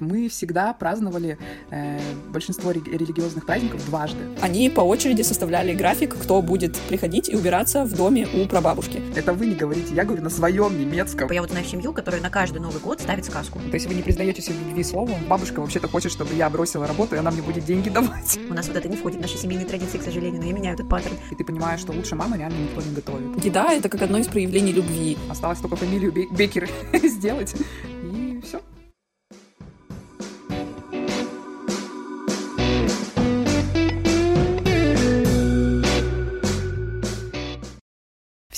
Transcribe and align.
Мы 0.00 0.28
всегда 0.28 0.72
праздновали 0.72 1.38
э, 1.70 1.98
большинство 2.28 2.70
религиозных 2.70 3.46
праздников 3.46 3.84
дважды. 3.86 4.18
Они 4.40 4.70
по 4.70 4.80
очереди 4.80 5.22
составляли 5.22 5.74
график, 5.74 6.16
кто 6.16 6.42
будет 6.42 6.76
приходить 6.88 7.28
и 7.28 7.36
убираться 7.36 7.84
в 7.84 7.94
доме 7.94 8.26
у 8.34 8.46
прабабушки. 8.46 9.02
Это 9.16 9.32
вы 9.32 9.46
не 9.46 9.54
говорите, 9.54 9.94
я 9.94 10.04
говорю 10.04 10.22
на 10.22 10.30
своем 10.30 10.78
немецком. 10.78 11.30
Я 11.30 11.40
вот 11.40 11.50
знаю 11.50 11.64
семью, 11.64 11.92
которая 11.92 12.20
на 12.20 12.30
каждый 12.30 12.60
Новый 12.60 12.80
год 12.80 13.00
ставит 13.00 13.24
сказку. 13.24 13.58
То 13.58 13.74
есть 13.74 13.86
вы 13.86 13.94
не 13.94 14.02
признаете 14.02 14.42
себе 14.42 14.56
любви 14.66 14.84
словом, 14.84 15.24
бабушка 15.28 15.60
вообще-то 15.60 15.88
хочет, 15.88 16.12
чтобы 16.12 16.34
я 16.34 16.48
бросила 16.50 16.86
работу, 16.86 17.16
и 17.16 17.18
она 17.18 17.30
мне 17.30 17.42
будет 17.42 17.64
деньги 17.64 17.88
давать. 17.88 18.38
У 18.48 18.54
нас 18.54 18.68
вот 18.68 18.76
это 18.76 18.88
не 18.88 18.96
входит 18.96 19.18
в 19.18 19.22
наши 19.22 19.36
семейные 19.36 19.66
традиции, 19.66 19.98
к 19.98 20.02
сожалению, 20.02 20.40
но 20.40 20.46
я 20.46 20.52
меняю 20.52 20.74
этот 20.74 20.88
паттерн. 20.88 21.16
И 21.30 21.34
ты 21.34 21.44
понимаешь, 21.44 21.80
что 21.80 21.92
лучше 21.92 22.14
мамы 22.14 22.38
реально 22.38 22.58
никто 22.58 22.80
не 22.80 22.94
готовит. 22.94 23.44
Еда— 23.44 23.72
это 23.74 23.88
как 23.88 24.02
одно 24.02 24.18
из 24.18 24.26
проявлений 24.26 24.72
любви. 24.72 25.16
Осталось 25.28 25.58
только 25.58 25.76
фамилию 25.76 26.12
Бекер 26.12 26.68
сделать, 27.02 27.54
и 28.02 28.40
все. 28.44 28.60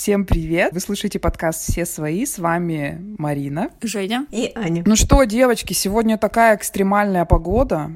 Всем 0.01 0.25
привет! 0.25 0.73
Вы 0.73 0.81
слушаете 0.81 1.19
подкаст 1.19 1.61
«Все 1.61 1.85
свои». 1.85 2.25
С 2.25 2.39
вами 2.39 3.15
Марина, 3.19 3.69
Женя 3.83 4.27
и 4.31 4.51
Аня. 4.55 4.83
Ну 4.87 4.97
что, 4.97 5.25
девочки, 5.25 5.75
сегодня 5.75 6.17
такая 6.17 6.57
экстремальная 6.57 7.27
погода. 7.27 7.93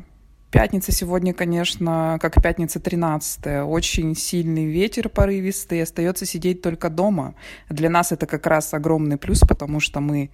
Пятница 0.50 0.92
сегодня, 0.92 1.32
конечно, 1.32 2.18
как 2.20 2.42
пятница 2.42 2.78
13 2.78 3.64
Очень 3.66 4.14
сильный 4.14 4.66
ветер 4.66 5.08
порывистый. 5.08 5.82
Остается 5.82 6.26
сидеть 6.26 6.60
только 6.60 6.90
дома. 6.90 7.36
Для 7.70 7.88
нас 7.88 8.12
это 8.12 8.26
как 8.26 8.46
раз 8.46 8.74
огромный 8.74 9.16
плюс, 9.16 9.40
потому 9.40 9.80
что 9.80 10.00
мы 10.00 10.28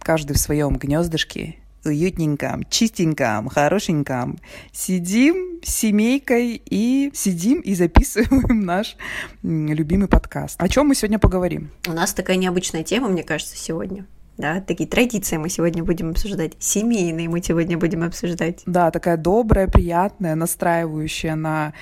каждый 0.00 0.32
в 0.32 0.38
своем 0.38 0.74
гнездышке 0.74 1.58
уютненьком, 1.84 2.64
чистеньком, 2.68 3.48
хорошеньком. 3.48 4.38
Сидим 4.72 5.60
с 5.62 5.68
семейкой 5.68 6.62
и 6.64 7.10
сидим 7.14 7.60
и 7.60 7.74
записываем 7.74 8.60
наш 8.64 8.96
любимый 9.42 10.08
подкаст. 10.08 10.60
О 10.60 10.68
чем 10.68 10.88
мы 10.88 10.94
сегодня 10.94 11.18
поговорим? 11.18 11.70
У 11.86 11.92
нас 11.92 12.14
такая 12.14 12.36
необычная 12.36 12.84
тема, 12.84 13.08
мне 13.08 13.22
кажется, 13.22 13.56
сегодня. 13.56 14.06
Да, 14.36 14.60
такие 14.60 14.88
традиции 14.88 15.36
мы 15.36 15.48
сегодня 15.48 15.84
будем 15.84 16.10
обсуждать. 16.10 16.54
Семейные 16.58 17.28
мы 17.28 17.40
сегодня 17.40 17.78
будем 17.78 18.02
обсуждать. 18.02 18.62
Да, 18.66 18.90
такая 18.90 19.16
добрая, 19.16 19.68
приятная, 19.68 20.34
настраивающая 20.34 21.36
на 21.36 21.72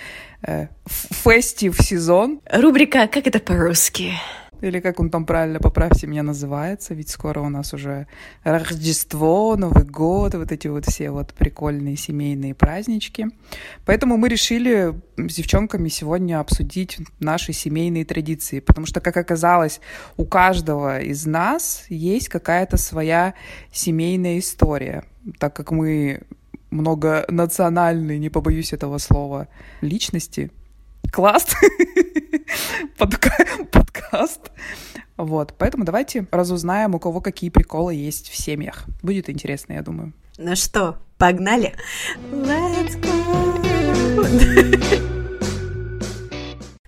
э, 0.47 0.67
фестив 0.87 1.79
сезон. 1.81 2.41
Рубрика 2.53 3.07
«Как 3.07 3.27
это 3.27 3.39
по-русски?» 3.39 4.13
Или 4.63 4.81
как 4.81 5.01
он 5.01 5.11
там 5.11 5.27
правильно, 5.27 5.59
поправьте 5.59 6.07
меня, 6.07 6.23
называется, 6.23 6.95
ведь 6.95 7.11
скоро 7.11 7.41
у 7.41 7.49
нас 7.49 7.75
уже 7.75 8.07
Рождество, 8.45 9.57
Новый 9.57 9.85
год, 9.85 10.35
вот 10.35 10.53
эти 10.53 10.69
вот 10.69 10.87
все 10.87 11.11
вот 11.11 11.35
прикольные 11.35 11.97
семейные 11.97 12.55
празднички. 12.55 13.27
Поэтому 13.85 14.17
мы 14.17 14.29
решили 14.29 14.95
с 15.17 15.35
девчонками 15.35 15.89
сегодня 15.89 16.41
обсудить 16.41 16.99
наши 17.19 17.53
семейные 17.53 18.05
традиции, 18.05 18.61
потому 18.61 18.87
что, 18.87 19.01
как 19.01 19.17
оказалось, 19.17 19.81
у 20.17 20.25
каждого 20.25 21.01
из 21.01 21.27
нас 21.27 21.85
есть 21.89 22.29
какая-то 22.29 22.77
своя 22.77 23.35
семейная 23.73 24.39
история, 24.39 25.05
так 25.39 25.55
как 25.55 25.73
мы 25.73 26.23
многонациональные, 26.71 28.19
не 28.19 28.31
побоюсь 28.31 28.73
этого 28.73 28.99
слова, 28.99 29.49
личности, 29.81 30.51
класс, 31.11 31.49
подкаст. 34.13 34.51
Вот, 35.17 35.55
поэтому 35.59 35.85
давайте 35.85 36.27
разузнаем, 36.31 36.95
у 36.95 36.99
кого 36.99 37.21
какие 37.21 37.51
приколы 37.51 37.95
есть 37.95 38.29
в 38.29 38.37
семьях. 38.37 38.85
Будет 39.03 39.29
интересно, 39.29 39.75
я 39.75 39.83
думаю. 39.83 40.13
Ну 40.39 40.55
что, 40.57 40.99
погнали? 41.19 41.75
Let's 42.31 43.01
go! 43.01 43.13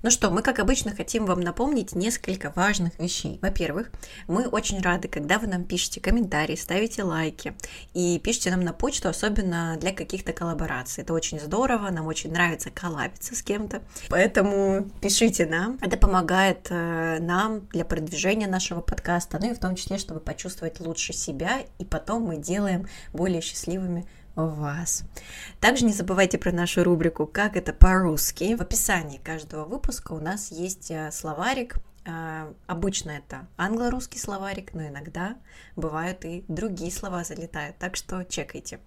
Ну 0.05 0.11
что, 0.11 0.29
мы, 0.29 0.43
как 0.43 0.59
обычно, 0.59 0.95
хотим 0.95 1.25
вам 1.25 1.41
напомнить 1.41 1.95
несколько 1.95 2.53
важных 2.55 2.99
вещей. 2.99 3.39
Во-первых, 3.41 3.91
мы 4.29 4.47
очень 4.47 4.83
рады, 4.83 5.09
когда 5.09 5.39
вы 5.39 5.47
нам 5.47 5.65
пишете 5.65 5.99
комментарии, 5.99 6.57
ставите 6.57 7.03
лайки 7.03 7.55
и 7.95 8.21
пишите 8.23 8.51
нам 8.51 8.61
на 8.61 8.75
почту, 8.75 9.09
особенно 9.09 9.79
для 9.81 9.95
каких-то 9.95 10.35
коллабораций. 10.35 11.03
Это 11.03 11.15
очень 11.15 11.41
здорово, 11.41 11.89
нам 11.89 12.07
очень 12.07 12.33
нравится 12.33 12.69
коллабиться 12.69 13.35
с 13.35 13.41
кем-то. 13.43 13.81
Поэтому 14.11 14.91
пишите 15.01 15.47
нам. 15.47 15.79
Это 15.81 15.97
помогает 15.97 16.67
э, 16.69 17.19
нам 17.21 17.67
для 17.69 17.87
продвижения 17.87 18.47
нашего 18.47 18.83
подкаста, 18.83 19.39
ну 19.41 19.53
и 19.53 19.55
в 19.55 19.59
том 19.59 19.75
числе, 19.75 19.97
чтобы 19.97 20.21
почувствовать 20.21 20.81
лучше 20.81 21.15
себя, 21.15 21.63
и 21.79 21.85
потом 21.87 22.25
мы 22.25 22.37
делаем 22.37 22.87
более 23.15 23.41
счастливыми 23.41 24.07
вас. 24.37 25.05
Также 25.61 25.85
не 25.85 25.93
забывайте 25.93 26.39
про 26.39 26.53
нашу 26.53 26.85
рубрику 26.85 27.27
«Как 27.27 27.57
это 27.57 27.73
по-русски». 27.73 28.55
В 28.55 28.61
описании 28.61 29.19
каждого 29.19 29.65
выпуска 29.65 30.13
у 30.13 30.21
нас 30.21 30.51
есть 30.51 30.91
э, 30.91 31.11
словарик. 31.13 31.77
Э, 32.05 32.53
обычно 32.67 33.13
это 33.13 33.47
англо-русский 33.57 34.19
словарик, 34.19 34.75
но 34.75 34.87
иногда 34.87 35.37
бывают 35.77 36.25
и 36.25 36.45
другие 36.49 36.91
слова 36.91 37.25
залетают, 37.25 37.79
так 37.79 37.97
что 37.97 38.25
чекайте. 38.25 38.81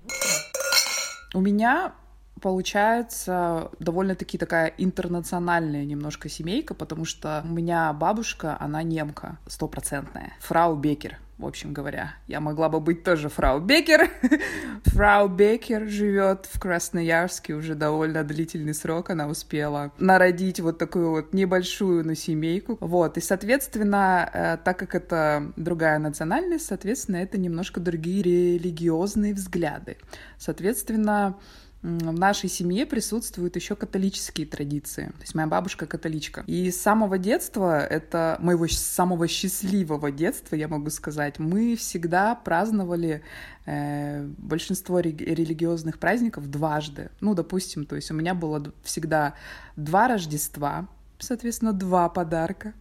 У 1.33 1.41
меня 1.41 1.93
получается 2.41 3.71
довольно-таки 3.79 4.37
такая 4.37 4.73
интернациональная 4.77 5.85
немножко 5.85 6.29
семейка, 6.29 6.73
потому 6.73 7.05
что 7.05 7.43
у 7.43 7.47
меня 7.47 7.91
бабушка, 7.93 8.57
она 8.59 8.83
немка, 8.83 9.39
стопроцентная, 9.47 10.33
фрау 10.39 10.75
Бекер, 10.75 11.17
в 11.37 11.45
общем 11.45 11.71
говоря. 11.71 12.15
Я 12.27 12.39
могла 12.39 12.67
бы 12.67 12.79
быть 12.79 13.03
тоже 13.03 13.29
фрау 13.29 13.59
Бекер. 13.59 14.09
фрау 14.85 15.27
Бекер 15.29 15.87
живет 15.87 16.47
в 16.51 16.59
Красноярске 16.59 17.53
уже 17.53 17.75
довольно 17.75 18.23
длительный 18.23 18.73
срок. 18.73 19.11
Она 19.11 19.27
успела 19.27 19.91
народить 19.99 20.59
вот 20.59 20.79
такую 20.79 21.11
вот 21.11 21.33
небольшую, 21.33 22.05
но 22.05 22.15
семейку. 22.15 22.77
Вот, 22.79 23.17
и, 23.17 23.21
соответственно, 23.21 24.29
э, 24.33 24.57
так 24.63 24.79
как 24.79 24.95
это 24.95 25.51
другая 25.55 25.99
национальность, 25.99 26.65
соответственно, 26.65 27.17
это 27.17 27.37
немножко 27.37 27.79
другие 27.79 28.23
религиозные 28.23 29.33
взгляды. 29.33 29.97
Соответственно, 30.39 31.37
в 31.81 32.19
нашей 32.19 32.49
семье 32.49 32.85
присутствуют 32.85 33.55
еще 33.55 33.75
католические 33.75 34.47
традиции. 34.47 35.05
То 35.05 35.21
есть 35.21 35.35
моя 35.35 35.47
бабушка 35.47 35.85
католичка. 35.85 36.43
И 36.47 36.71
с 36.71 36.81
самого 36.81 37.17
детства, 37.17 37.79
это 37.79 38.37
моего 38.39 38.67
самого 38.67 39.27
счастливого 39.27 40.11
детства, 40.11 40.55
я 40.55 40.67
могу 40.67 40.89
сказать, 40.89 41.39
мы 41.39 41.75
всегда 41.75 42.35
праздновали 42.35 43.21
э, 43.65 44.25
большинство 44.37 44.99
религиозных 44.99 45.99
праздников 45.99 46.49
дважды. 46.49 47.09
Ну, 47.21 47.35
допустим, 47.35 47.85
то 47.85 47.95
есть 47.95 48.09
у 48.11 48.15
меня 48.15 48.33
было 48.33 48.73
всегда 48.83 49.35
два 49.75 50.07
Рождества, 50.07 50.87
соответственно, 51.19 51.73
два 51.73 52.09
подарка 52.09 52.73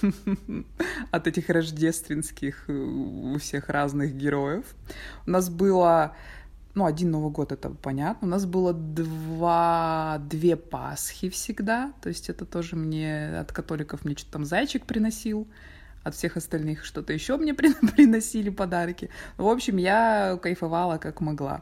от 1.10 1.26
этих 1.26 1.48
рождественских 1.48 2.64
э, 2.68 2.72
у 2.72 3.36
всех 3.38 3.68
разных 3.68 4.14
героев. 4.14 4.64
У 5.26 5.30
нас 5.30 5.50
было 5.50 6.14
ну, 6.74 6.86
один 6.86 7.10
Новый 7.10 7.30
год, 7.30 7.52
это 7.52 7.70
понятно. 7.70 8.26
У 8.26 8.30
нас 8.30 8.46
было 8.46 8.72
два, 8.72 10.20
две 10.28 10.56
Пасхи 10.56 11.28
всегда, 11.28 11.92
то 12.02 12.08
есть 12.08 12.28
это 12.28 12.44
тоже 12.44 12.76
мне 12.76 13.38
от 13.38 13.52
католиков 13.52 14.04
мне 14.04 14.16
что-то 14.16 14.32
там 14.32 14.44
зайчик 14.44 14.84
приносил, 14.84 15.46
от 16.02 16.14
всех 16.14 16.36
остальных 16.36 16.84
что-то 16.84 17.12
еще 17.12 17.36
мне 17.36 17.54
приносили 17.54 18.50
подарки. 18.50 19.10
В 19.36 19.46
общем, 19.46 19.76
я 19.76 20.38
кайфовала 20.42 20.98
как 20.98 21.20
могла. 21.20 21.60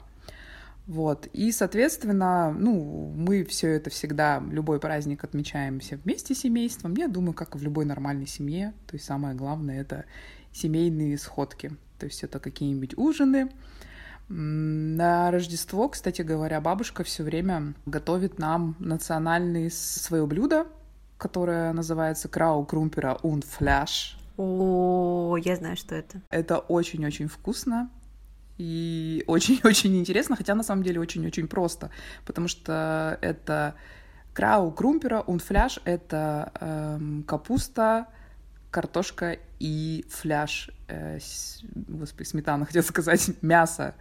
Вот. 0.87 1.29
И, 1.33 1.53
соответственно, 1.53 2.53
ну, 2.53 3.13
мы 3.17 3.45
все 3.45 3.69
это 3.69 3.89
всегда, 3.91 4.43
любой 4.51 4.81
праздник 4.81 5.23
отмечаем 5.23 5.79
все 5.79 5.97
вместе 5.97 6.35
семейством. 6.35 6.95
Я 6.95 7.07
думаю, 7.07 7.35
как 7.35 7.55
в 7.55 7.63
любой 7.63 7.85
нормальной 7.85 8.27
семье. 8.27 8.75
То 8.89 8.95
есть 8.95 9.05
самое 9.05 9.35
главное— 9.37 9.81
это 9.83 10.07
семейные 10.53 11.19
сходки. 11.19 11.71
То 11.99 12.07
есть 12.07 12.25
это 12.25 12.41
какие-нибудь 12.41 12.99
ужины, 12.99 13.51
на 14.29 15.31
Рождество, 15.31 15.89
кстати 15.89 16.23
говоря, 16.23 16.61
бабушка 16.61 17.05
все 17.05 17.23
время 17.23 17.75
готовит 17.87 18.39
нам 18.39 18.77
национальное 18.79 19.71
свое 19.71 20.27
блюдо, 20.27 20.67
которое 21.19 21.73
называется 21.73 22.29
Крау 22.29 22.65
Крумпера 22.65 23.19
und 23.23 23.45
Flash. 23.45 24.17
О, 24.37 25.37
я 25.37 25.57
знаю, 25.57 25.77
что 25.77 25.95
это. 25.95 26.21
Это 26.31 26.59
очень-очень 26.59 27.29
вкусно 27.29 27.91
и 28.59 29.25
очень-очень 29.27 29.99
интересно, 29.99 30.37
хотя 30.37 30.55
на 30.55 30.63
самом 30.63 30.83
деле 30.83 31.01
очень-очень 31.01 31.49
просто, 31.49 31.91
потому 32.25 32.49
что 32.49 33.19
это 33.21 33.75
Крау 34.35 34.73
Крумпера 34.73 35.23
und 35.27 35.43
Flash— 35.47 35.81
это 35.85 36.53
эм, 36.61 37.23
капуста, 37.25 38.07
картошка 38.71 39.39
и 39.59 40.05
фляж, 40.09 40.71
э, 40.93 41.19
господи, 41.75 42.27
сметана, 42.27 42.67
хотел 42.67 42.83
сказать, 42.83 43.31
мясо. 43.43 43.95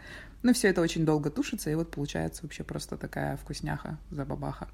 Ну, 0.44 0.54
все 0.54 0.70
это 0.70 0.82
очень 0.82 1.06
долго 1.06 1.30
тушится, 1.30 1.70
и 1.70 1.76
вот 1.76 1.92
получается 1.92 2.44
вообще 2.44 2.64
просто 2.64 2.98
такая 2.98 3.38
вкусняха, 3.38 3.98
забабаха. 4.10 4.68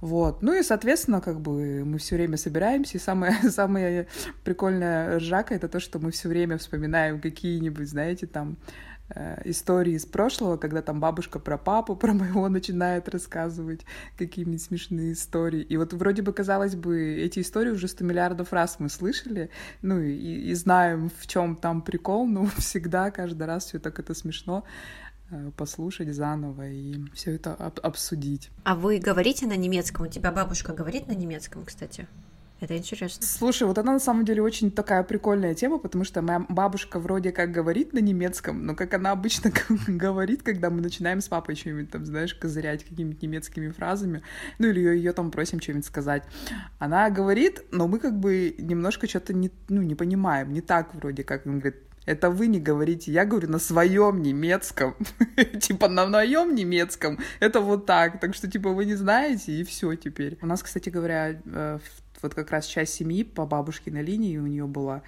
Вот. 0.00 0.42
Ну 0.42 0.58
и, 0.58 0.62
соответственно, 0.62 1.20
как 1.20 1.40
бы 1.40 1.84
мы 1.84 1.98
все 1.98 2.16
время 2.16 2.36
собираемся, 2.36 2.96
и 2.96 3.00
самое, 3.00 3.34
самое 3.50 4.06
прикольное 4.44 5.18
ржака— 5.18 5.54
это 5.56 5.68
то, 5.68 5.78
что 5.78 5.98
мы 5.98 6.10
все 6.10 6.28
время 6.28 6.58
вспоминаем 6.58 7.20
какие-нибудь, 7.20 7.88
знаете, 7.88 8.26
там 8.26 8.56
истории 9.44 9.94
из 9.94 10.06
прошлого, 10.06 10.56
когда 10.56 10.82
там 10.82 11.00
бабушка 11.00 11.38
про 11.38 11.58
папу, 11.58 11.96
про 11.96 12.12
моего 12.12 12.48
начинает 12.48 13.08
рассказывать 13.08 13.80
какие-нибудь 14.16 14.62
смешные 14.62 15.12
истории. 15.12 15.62
И 15.62 15.76
вот 15.76 15.92
вроде 15.92 16.22
бы, 16.22 16.32
казалось 16.32 16.76
бы, 16.76 17.16
эти 17.20 17.40
истории 17.40 17.70
уже 17.70 17.88
сто 17.88 18.04
миллиардов 18.04 18.52
раз 18.52 18.76
мы 18.78 18.88
слышали, 18.88 19.50
ну 19.82 20.00
и, 20.00 20.12
и 20.12 20.54
знаем, 20.54 21.10
в 21.18 21.26
чем 21.26 21.56
там 21.56 21.82
прикол, 21.82 22.26
но 22.26 22.46
всегда, 22.58 23.10
каждый 23.10 23.46
раз 23.46 23.66
все 23.66 23.78
так 23.78 23.98
это 23.98 24.14
смешно 24.14 24.64
э, 25.30 25.50
послушать 25.56 26.14
заново 26.14 26.68
и 26.68 27.04
все 27.14 27.34
это 27.34 27.54
об 27.54 27.80
обсудить. 27.82 28.50
А 28.64 28.74
вы 28.74 28.98
говорите 28.98 29.46
на 29.46 29.56
немецком? 29.56 30.06
У 30.06 30.08
тебя 30.08 30.30
бабушка 30.30 30.72
говорит 30.72 31.08
на 31.08 31.12
немецком, 31.12 31.64
кстати? 31.64 32.06
Это 32.60 32.76
интересно. 32.76 33.26
Слушай, 33.26 33.66
вот 33.66 33.78
она 33.78 33.94
на 33.94 33.98
самом 33.98 34.24
деле 34.24 34.42
очень 34.42 34.70
такая 34.70 35.02
прикольная 35.02 35.54
тема, 35.54 35.78
потому 35.78 36.04
что 36.04 36.20
моя 36.20 36.44
бабушка 36.48 36.98
вроде 36.98 37.32
как 37.32 37.50
говорит 37.50 37.94
на 37.94 38.00
немецком, 38.00 38.66
но 38.66 38.74
как 38.74 38.92
она 38.92 39.12
обычно 39.12 39.50
говорит, 39.88 40.42
когда 40.42 40.68
мы 40.68 40.82
начинаем 40.82 41.22
с 41.22 41.28
папой 41.28 41.54
что-нибудь 41.54 41.90
там, 41.90 42.04
знаешь, 42.04 42.34
козырять 42.34 42.84
какими-то 42.84 43.24
немецкими 43.24 43.70
фразами, 43.70 44.22
ну 44.58 44.68
или 44.68 44.80
ее, 44.80 44.96
ее 44.96 45.12
там 45.12 45.30
просим 45.30 45.60
что-нибудь 45.60 45.86
сказать. 45.86 46.24
Она 46.78 47.08
говорит, 47.08 47.62
но 47.72 47.88
мы 47.88 47.98
как 47.98 48.18
бы 48.18 48.54
немножко 48.58 49.08
что-то 49.08 49.32
не, 49.32 49.50
ну, 49.68 49.80
не 49.80 49.94
понимаем, 49.94 50.52
не 50.52 50.60
так 50.60 50.94
вроде 50.94 51.24
как. 51.24 51.46
Он 51.46 51.60
говорит, 51.60 51.76
это 52.04 52.28
вы 52.30 52.46
не 52.46 52.60
говорите, 52.60 53.12
я 53.12 53.24
говорю 53.24 53.48
на 53.48 53.58
своем 53.58 54.20
немецком. 54.22 54.96
типа 55.60 55.88
на 55.88 56.06
моем 56.06 56.54
немецком. 56.54 57.18
Это 57.40 57.60
вот 57.60 57.86
так. 57.86 58.20
Так 58.20 58.34
что, 58.34 58.50
типа, 58.50 58.70
вы 58.70 58.84
не 58.84 58.96
знаете, 58.96 59.52
и 59.52 59.64
все 59.64 59.94
теперь. 59.94 60.38
У 60.42 60.46
нас, 60.46 60.62
кстати 60.62 60.90
говоря, 60.90 61.40
э, 61.44 61.78
в 61.78 62.09
вот 62.22 62.34
как 62.34 62.50
раз 62.50 62.66
часть 62.66 62.94
семьи 62.94 63.24
по 63.24 63.46
бабушкиной 63.46 64.02
линии 64.02 64.38
у 64.38 64.46
нее 64.46 64.66
была 64.66 65.02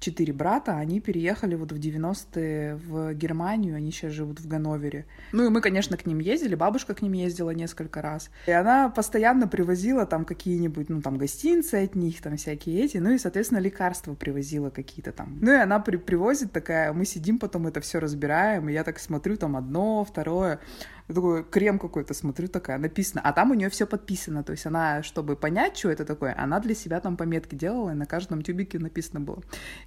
четыре 0.00 0.32
брата, 0.32 0.76
они 0.76 0.98
переехали 0.98 1.54
вот 1.54 1.72
в 1.72 1.76
90-е 1.76 2.76
в 2.76 3.14
Германию, 3.14 3.76
они 3.76 3.92
сейчас 3.92 4.12
живут 4.12 4.40
в 4.40 4.48
Ганновере. 4.48 5.06
Ну 5.32 5.46
и 5.46 5.50
мы, 5.50 5.60
конечно, 5.60 5.96
к 5.96 6.06
ним 6.06 6.18
ездили, 6.18 6.54
бабушка 6.54 6.94
к 6.94 7.02
ним 7.02 7.12
ездила 7.12 7.50
несколько 7.50 8.02
раз. 8.02 8.30
И 8.46 8.50
она 8.50 8.88
постоянно 8.88 9.46
привозила 9.46 10.06
там 10.06 10.24
какие-нибудь, 10.24 10.88
ну 10.88 11.02
там 11.02 11.18
гостинцы 11.18 11.84
от 11.84 11.94
них, 11.94 12.20
там 12.22 12.36
всякие 12.36 12.84
эти, 12.84 12.96
ну 12.96 13.10
и, 13.10 13.18
соответственно, 13.18 13.58
лекарства 13.58 14.14
привозила 14.14 14.70
какие-то 14.70 15.12
там. 15.12 15.38
Ну 15.40 15.52
и 15.52 15.56
она 15.56 15.78
при 15.78 15.98
привозит 15.98 16.50
такая, 16.50 16.92
мы 16.92 17.04
сидим 17.04 17.38
потом 17.38 17.66
это 17.66 17.80
все 17.80 18.00
разбираем, 18.00 18.68
и 18.68 18.72
я 18.72 18.84
так 18.84 18.98
смотрю 18.98 19.36
там 19.36 19.54
одно, 19.54 20.04
второе, 20.04 20.60
я 21.10 21.14
такой 21.14 21.42
крем 21.42 21.80
какой-то 21.80 22.14
смотрю, 22.14 22.46
такая 22.46 22.78
написано. 22.78 23.20
А 23.24 23.32
там 23.32 23.50
у 23.50 23.54
нее 23.54 23.68
все 23.68 23.84
подписано. 23.84 24.44
То 24.44 24.52
есть 24.52 24.64
она, 24.64 25.02
чтобы 25.02 25.34
понять, 25.34 25.76
что 25.76 25.90
это 25.90 26.04
такое, 26.04 26.36
она 26.38 26.60
для 26.60 26.74
себя 26.74 27.00
там 27.00 27.16
пометки 27.16 27.56
делала, 27.56 27.90
и 27.90 27.94
на 27.94 28.06
каждом 28.06 28.42
тюбике 28.42 28.78
написано 28.78 29.18
было. 29.18 29.42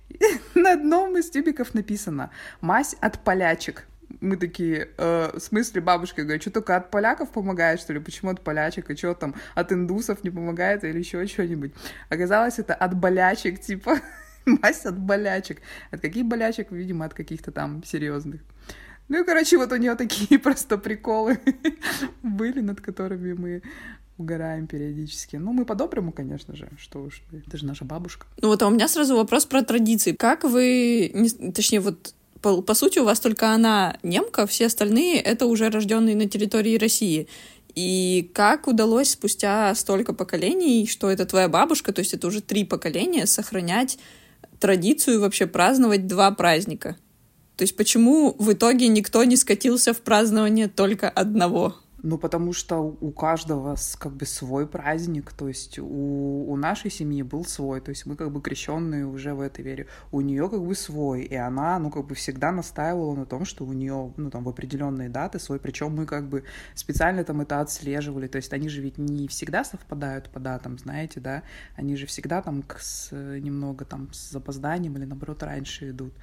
И 0.09 0.19
на 0.59 0.73
одном 0.73 1.17
из 1.17 1.29
тюбиков 1.29 1.73
написано 1.73 2.29
«Мазь 2.59 2.95
от 2.99 3.19
полячек». 3.19 3.85
Мы 4.19 4.35
такие, 4.35 4.89
э, 4.97 5.31
в 5.33 5.39
смысле, 5.39 5.79
бабушка, 5.79 6.23
говорю, 6.23 6.41
что 6.41 6.51
только 6.51 6.75
от 6.75 6.91
поляков 6.91 7.31
помогает, 7.31 7.79
что 7.79 7.93
ли? 7.93 7.99
Почему 7.99 8.31
от 8.31 8.41
полячек? 8.41 8.89
И 8.89 8.95
что 8.97 9.13
там, 9.13 9.33
от 9.55 9.71
индусов 9.71 10.25
не 10.25 10.29
помогает 10.29 10.83
или 10.83 10.99
еще 10.99 11.25
что-нибудь? 11.25 11.73
Оказалось, 12.09 12.59
это 12.59 12.73
от 12.75 12.95
болячек, 12.95 13.61
типа, 13.61 13.97
мазь 14.45 14.85
от 14.85 14.99
болячек. 14.99 15.61
От 15.89 16.01
каких 16.01 16.25
болячек? 16.25 16.69
Видимо, 16.71 17.05
от 17.05 17.13
каких-то 17.13 17.53
там 17.53 17.81
серьезных. 17.85 18.41
Ну 19.09 19.21
и, 19.21 19.25
короче, 19.25 19.57
вот 19.57 19.71
у 19.71 19.75
нее 19.75 19.95
такие 19.95 20.39
просто 20.43 20.77
приколы 20.77 21.39
были, 22.23 22.61
над 22.61 22.81
которыми 22.81 23.33
мы 23.33 23.61
угораем 24.17 24.67
периодически. 24.67 25.37
Ну, 25.37 25.53
мы 25.53 25.65
по-доброму, 25.65 26.11
конечно 26.11 26.55
же, 26.55 26.69
что 26.77 27.03
уж, 27.03 27.21
это 27.31 27.57
же 27.57 27.65
наша 27.65 27.83
бабушка. 27.85 28.27
Ну 28.41 28.49
вот, 28.49 28.61
а 28.61 28.67
у 28.67 28.69
меня 28.69 28.87
сразу 28.87 29.15
вопрос 29.15 29.45
про 29.45 29.63
традиции. 29.63 30.11
Как 30.11 30.43
вы, 30.43 31.11
не, 31.13 31.51
точнее, 31.51 31.79
вот 31.79 32.13
по, 32.41 32.61
по 32.61 32.73
сути, 32.73 32.99
у 32.99 33.05
вас 33.05 33.19
только 33.19 33.51
она 33.51 33.97
немка, 34.03 34.45
все 34.45 34.67
остальные— 34.67 35.19
это 35.21 35.45
уже 35.45 35.69
рожденные 35.69 36.15
на 36.15 36.27
территории 36.27 36.77
России. 36.77 37.27
И 37.73 38.29
как 38.33 38.67
удалось 38.67 39.11
спустя 39.11 39.73
столько 39.73 40.13
поколений, 40.13 40.85
что 40.85 41.09
это 41.09 41.25
твоя 41.25 41.47
бабушка, 41.47 41.91
то 41.91 41.99
есть 41.99 42.13
это 42.13 42.27
уже 42.27 42.41
три 42.41 42.65
поколения, 42.65 43.25
сохранять 43.25 43.97
традицию 44.59 45.21
вообще 45.21 45.47
праздновать 45.47 46.05
два 46.05 46.31
праздника? 46.31 46.97
То 47.57 47.63
есть 47.63 47.75
почему 47.75 48.35
в 48.39 48.53
итоге 48.53 48.87
никто 48.87 49.23
не 49.23 49.37
скатился 49.37 49.93
в 49.93 50.01
празднование 50.01 50.67
только 50.67 51.09
одного? 51.09 51.75
Ну, 52.05 52.17
потому 52.17 52.51
что 52.51 52.79
у 52.99 53.11
каждого 53.11 53.77
как 53.97 54.11
бы 54.11 54.25
свой 54.25 54.67
праздник, 54.67 55.31
то 55.31 55.47
есть 55.47 55.79
у, 55.79 56.51
у 56.51 56.55
нашей 56.57 56.91
семьи 56.91 57.23
был 57.23 57.45
свой, 57.45 57.79
то 57.79 57.89
есть 57.91 58.05
мы 58.05 58.17
как 58.17 58.29
бы 58.29 58.41
крещенные 58.41 59.05
уже 59.05 59.33
в 59.33 59.39
этой 59.39 59.63
вере. 59.63 59.87
У 60.11 60.19
нее 60.19 60.49
как 60.49 60.61
бы 60.61 60.75
свой, 60.75 61.21
и 61.21 61.35
она, 61.35 61.79
ну, 61.79 61.89
как 61.89 62.05
бы 62.05 62.15
всегда 62.15 62.51
настаивала 62.51 63.15
на 63.15 63.25
том, 63.25 63.45
что 63.45 63.63
у 63.63 63.71
нее, 63.71 64.13
ну, 64.17 64.29
там, 64.29 64.43
в 64.43 64.49
определенные 64.49 65.07
даты 65.07 65.39
свой, 65.39 65.61
причем 65.61 65.95
мы 65.95 66.05
как 66.05 66.27
бы 66.27 66.43
специально 66.75 67.23
там 67.23 67.39
это 67.39 67.61
отслеживали, 67.61 68.27
то 68.27 68.35
есть 68.35 68.51
они 68.51 68.67
же 68.67 68.81
ведь 68.81 68.97
не 68.97 69.29
всегда 69.29 69.63
совпадают 69.63 70.29
по 70.29 70.41
датам, 70.41 70.77
знаете, 70.77 71.21
да, 71.21 71.43
они 71.77 71.95
же 71.95 72.05
всегда 72.05 72.41
там 72.41 72.65
с, 72.79 73.11
немного 73.13 73.85
там 73.85 74.11
с 74.11 74.29
запозданием 74.29 74.97
или 74.97 75.05
наоборот 75.05 75.41
раньше 75.41 75.91
идут 75.91 76.13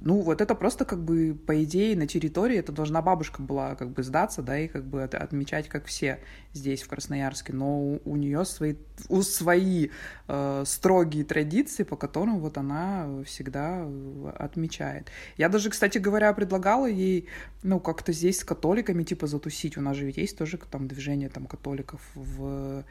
ну, 0.00 0.20
вот 0.20 0.40
это 0.40 0.54
просто 0.54 0.84
как 0.84 1.02
бы, 1.02 1.34
по 1.46 1.62
идее, 1.62 1.96
на 1.96 2.06
территории 2.06 2.58
это 2.58 2.72
должна 2.72 3.02
бабушка 3.02 3.42
была 3.42 3.74
как 3.74 3.90
бы 3.90 4.02
сдаться, 4.02 4.42
да, 4.42 4.58
и 4.58 4.68
как 4.68 4.84
бы 4.84 4.98
это 4.98 5.15
отмечать, 5.16 5.68
как 5.68 5.86
все 5.86 6.20
здесь, 6.52 6.82
в 6.82 6.88
Красноярске, 6.88 7.52
но 7.52 7.78
у, 7.78 8.00
у 8.04 8.16
нее 8.16 8.44
свои, 8.44 8.76
у 9.08 9.22
свои 9.22 9.90
э, 10.28 10.62
строгие 10.66 11.24
традиции, 11.24 11.82
по 11.82 11.96
которым 11.96 12.40
вот 12.40 12.58
она 12.58 13.08
всегда 13.24 13.82
э, 13.84 14.32
отмечает. 14.38 15.10
Я 15.36 15.48
даже, 15.48 15.70
кстати 15.70 15.98
говоря, 15.98 16.32
предлагала 16.32 16.86
ей, 16.86 17.28
ну, 17.62 17.80
как-то 17.80 18.12
здесь 18.12 18.40
с 18.40 18.44
католиками, 18.44 19.02
типа, 19.02 19.26
затусить, 19.26 19.76
у 19.76 19.80
нас 19.80 19.96
же 19.96 20.06
ведь 20.06 20.16
есть 20.16 20.38
тоже 20.38 20.58
там 20.58 20.88
движение 20.88 21.28
там 21.28 21.46
католиков 21.46 22.00
в 22.14 22.84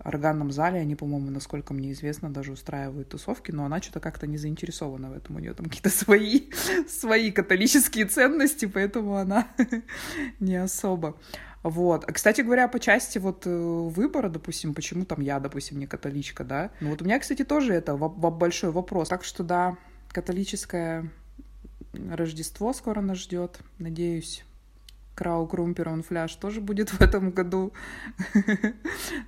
органном 0.00 0.52
зале 0.52 0.80
они, 0.80 0.94
по-моему, 0.94 1.30
насколько 1.30 1.74
мне 1.74 1.92
известно, 1.92 2.30
даже 2.30 2.52
устраивают 2.52 3.08
тусовки, 3.08 3.50
но 3.50 3.64
она 3.64 3.80
что-то 3.82 4.00
как-то 4.00 4.26
не 4.26 4.38
заинтересована 4.38 5.10
в 5.10 5.12
этом. 5.12 5.36
У 5.36 5.38
нее 5.38 5.54
там 5.54 5.66
какие-то 5.66 5.90
свои, 6.04 6.50
свои 6.88 7.30
католические 7.30 8.06
ценности, 8.06 8.66
поэтому 8.66 9.16
она 9.16 9.48
не 10.40 10.56
особо. 10.56 11.18
Вот. 11.62 12.04
Кстати 12.06 12.40
говоря, 12.40 12.68
по 12.68 12.78
части 12.78 13.18
вот 13.18 13.46
э, 13.46 13.50
выбора, 13.50 14.28
допустим, 14.28 14.74
почему 14.74 15.04
там 15.04 15.20
я, 15.20 15.40
допустим, 15.40 15.78
не 15.78 15.86
католичка, 15.86 16.44
да? 16.44 16.70
Ну 16.80 16.90
вот 16.90 17.02
у 17.02 17.04
меня, 17.04 17.18
кстати, 17.18 17.44
тоже 17.44 17.74
это 17.74 17.96
большой 17.96 18.70
вопрос. 18.70 19.08
Так 19.08 19.24
что 19.24 19.42
да, 19.42 19.76
католическое 20.08 21.10
Рождество 21.92 22.72
скоро 22.72 23.00
нас 23.00 23.18
ждет. 23.18 23.58
Надеюсь, 23.78 24.44
Крау 25.18 25.48
Крумперон 25.48 26.04
фляж 26.04 26.36
тоже 26.36 26.60
будет 26.60 26.90
в 26.92 27.00
этом 27.00 27.32
году. 27.32 27.72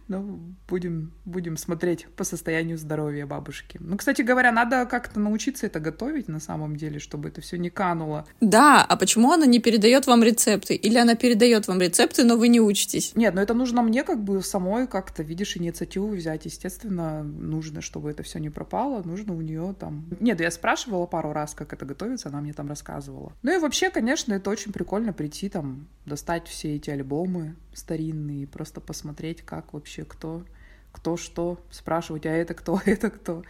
Ну, 0.06 0.40
будем, 0.68 1.12
будем 1.24 1.56
смотреть 1.56 2.06
по 2.16 2.22
состоянию 2.22 2.78
здоровья 2.78 3.26
бабушки. 3.26 3.78
Ну, 3.80 3.96
кстати 3.96 4.22
говоря, 4.22 4.52
надо 4.52 4.86
как-то 4.86 5.18
научиться 5.18 5.66
это 5.66 5.80
готовить 5.80 6.28
на 6.28 6.38
самом 6.38 6.76
деле, 6.76 7.00
чтобы 7.00 7.28
это 7.28 7.40
все 7.40 7.58
не 7.58 7.70
кануло. 7.70 8.26
Да, 8.40 8.84
а 8.88 8.96
почему 8.96 9.32
она 9.32 9.46
не 9.46 9.58
передает 9.58 10.06
вам 10.06 10.22
рецепты? 10.22 10.74
Или 10.74 10.96
она 10.96 11.16
передает 11.16 11.66
вам 11.66 11.80
рецепты, 11.80 12.22
но 12.22 12.36
вы 12.36 12.46
не 12.46 12.60
учитесь? 12.60 13.16
Нет, 13.16 13.34
ну 13.34 13.40
это 13.40 13.54
нужно 13.54 13.82
мне 13.82 14.04
как 14.04 14.22
бы 14.22 14.42
самой 14.42 14.86
как-то, 14.86 15.24
видишь, 15.24 15.56
инициативу 15.56 16.08
взять. 16.08 16.44
Естественно, 16.44 17.24
нужно, 17.24 17.80
чтобы 17.80 18.10
это 18.10 18.22
все 18.22 18.38
не 18.38 18.50
пропало, 18.50 19.02
нужно 19.02 19.34
у 19.34 19.40
нее 19.40 19.74
там... 19.78 20.06
Нет, 20.20 20.40
я 20.40 20.52
спрашивала 20.52 21.06
пару 21.06 21.32
раз, 21.32 21.54
как 21.54 21.72
это 21.72 21.84
готовится, 21.84 22.28
она 22.28 22.40
мне 22.40 22.52
там 22.52 22.68
рассказывала. 22.68 23.32
Ну 23.42 23.56
и 23.56 23.58
вообще, 23.58 23.90
конечно, 23.90 24.34
это 24.34 24.50
очень 24.50 24.72
прикольно 24.72 25.12
прийти 25.12 25.48
там 25.48 25.79
достать 26.06 26.48
все 26.48 26.76
эти 26.76 26.90
альбомы 26.90 27.56
старинные, 27.72 28.46
просто 28.46 28.80
посмотреть, 28.80 29.42
как 29.42 29.72
вообще 29.72 30.04
кто, 30.04 30.44
кто 30.92 31.16
что, 31.16 31.60
спрашивать, 31.70 32.26
а 32.26 32.30
это 32.30 32.54
кто, 32.54 32.80
это 32.86 33.10
кто, 33.10 33.42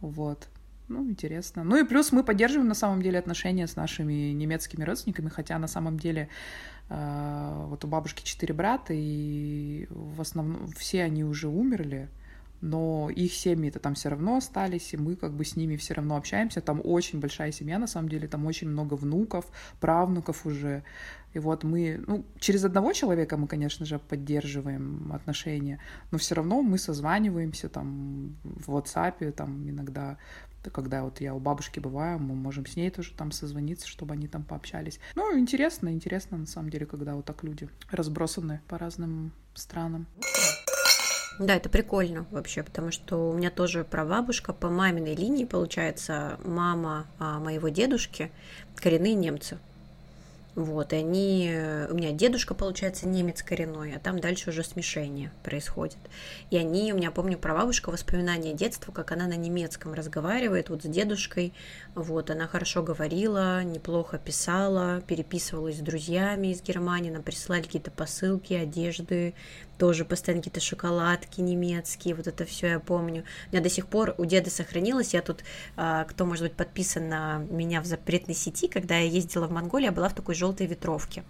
вот. 0.00 0.48
Ну, 0.86 1.02
интересно. 1.08 1.64
Ну 1.64 1.76
и 1.76 1.84
плюс 1.84 2.12
мы 2.12 2.22
поддерживаем 2.22 2.68
на 2.68 2.74
самом 2.74 3.00
деле 3.00 3.18
отношения 3.18 3.66
с 3.66 3.74
нашими 3.74 4.32
немецкими 4.32 4.84
родственниками, 4.84 5.30
хотя 5.30 5.58
на 5.58 5.66
самом 5.66 5.98
деле 5.98 6.28
э, 6.90 7.64
вот 7.68 7.84
у 7.84 7.88
бабушки 7.88 8.22
четыре 8.22 8.52
брата, 8.52 8.92
и 8.94 9.86
в 9.88 10.20
основном 10.20 10.68
все 10.68 11.02
они 11.02 11.24
уже 11.24 11.48
умерли, 11.48 12.10
но 12.64 13.10
их 13.10 13.34
семьи-то 13.34 13.78
там 13.78 13.94
все 13.94 14.08
равно 14.08 14.36
остались, 14.36 14.94
и 14.94 14.96
мы 14.96 15.16
как 15.16 15.34
бы 15.34 15.44
с 15.44 15.54
ними 15.54 15.76
все 15.76 15.92
равно 15.92 16.16
общаемся. 16.16 16.62
Там 16.62 16.80
очень 16.82 17.20
большая 17.20 17.52
семья, 17.52 17.78
на 17.78 17.86
самом 17.86 18.08
деле, 18.08 18.26
там 18.26 18.46
очень 18.46 18.70
много 18.70 18.94
внуков, 18.94 19.44
правнуков 19.80 20.46
уже. 20.46 20.82
И 21.34 21.38
вот 21.38 21.62
мы, 21.62 22.02
ну, 22.06 22.24
через 22.38 22.64
одного 22.64 22.94
человека 22.94 23.36
мы, 23.36 23.48
конечно 23.48 23.84
же, 23.84 23.98
поддерживаем 23.98 25.12
отношения, 25.12 25.78
но 26.10 26.16
все 26.16 26.36
равно 26.36 26.62
мы 26.62 26.78
созваниваемся 26.78 27.68
там 27.68 28.34
в 28.42 28.70
WhatsApp, 28.70 29.32
там 29.32 29.68
иногда, 29.68 30.16
когда 30.72 31.04
вот 31.04 31.20
я 31.20 31.34
у 31.34 31.40
бабушки 31.40 31.80
бываю, 31.80 32.18
мы 32.18 32.34
можем 32.34 32.64
с 32.64 32.76
ней 32.76 32.90
тоже 32.90 33.12
там 33.12 33.30
созвониться, 33.30 33.86
чтобы 33.86 34.14
они 34.14 34.26
там 34.26 34.42
пообщались. 34.42 35.00
Ну, 35.16 35.38
интересно, 35.38 35.92
интересно 35.92 36.38
на 36.38 36.46
самом 36.46 36.70
деле, 36.70 36.86
когда 36.86 37.14
вот 37.14 37.26
так 37.26 37.44
люди 37.44 37.68
разбросаны 37.90 38.62
по 38.68 38.78
разным 38.78 39.32
странам. 39.52 40.06
Да, 41.38 41.56
это 41.56 41.68
прикольно 41.68 42.26
вообще, 42.30 42.62
потому 42.62 42.92
что 42.92 43.30
у 43.30 43.32
меня 43.32 43.50
тоже 43.50 43.84
прабабушка 43.84 44.52
по 44.52 44.68
маминой 44.68 45.14
линии, 45.14 45.44
получается, 45.44 46.38
мама 46.44 47.06
а, 47.18 47.40
моего 47.40 47.68
дедушки 47.68 48.30
коренные 48.76 49.14
немцы. 49.14 49.58
Вот, 50.54 50.92
и 50.92 50.96
они... 50.96 51.52
У 51.90 51.94
меня 51.94 52.12
дедушка, 52.12 52.54
получается, 52.54 53.08
немец 53.08 53.42
коренной, 53.42 53.96
а 53.96 53.98
там 53.98 54.20
дальше 54.20 54.50
уже 54.50 54.62
смешение 54.62 55.32
происходит. 55.42 55.98
И 56.50 56.56
они, 56.56 56.92
у 56.92 56.96
меня, 56.96 57.10
помню, 57.10 57.36
про 57.36 57.54
бабушку 57.54 57.90
воспоминания 57.90 58.54
детства, 58.54 58.92
как 58.92 59.10
она 59.10 59.26
на 59.26 59.34
немецком 59.34 59.94
разговаривает 59.94 60.68
вот 60.68 60.84
с 60.84 60.86
дедушкой. 60.86 61.52
Вот, 61.96 62.30
она 62.30 62.46
хорошо 62.46 62.84
говорила, 62.84 63.64
неплохо 63.64 64.18
писала, 64.18 65.00
переписывалась 65.00 65.78
с 65.78 65.80
друзьями 65.80 66.52
из 66.52 66.62
Германии, 66.62 67.10
нам 67.10 67.24
присылали 67.24 67.62
какие-то 67.62 67.90
посылки, 67.90 68.54
одежды, 68.54 69.34
тоже 69.78 70.04
постоянно 70.04 70.42
какие-то 70.42 70.60
шоколадки 70.60 71.40
немецкие, 71.40 72.14
вот 72.14 72.26
это 72.26 72.44
все 72.44 72.68
я 72.68 72.80
помню. 72.80 73.24
У 73.48 73.52
меня 73.52 73.62
до 73.62 73.68
сих 73.68 73.86
пор 73.86 74.14
у 74.18 74.24
деда 74.24 74.50
сохранилось, 74.50 75.14
я 75.14 75.22
тут, 75.22 75.44
а, 75.76 76.04
кто 76.04 76.24
может 76.24 76.44
быть 76.44 76.54
подписан 76.54 77.08
на 77.08 77.38
меня 77.50 77.80
в 77.80 77.86
запретной 77.86 78.34
сети, 78.34 78.68
когда 78.68 78.96
я 78.96 79.08
ездила 79.08 79.46
в 79.46 79.52
Монголию, 79.52 79.86
я 79.86 79.92
была 79.92 80.08
в 80.08 80.14
такой 80.14 80.34
желтой 80.34 80.66
ветровке. 80.66 81.24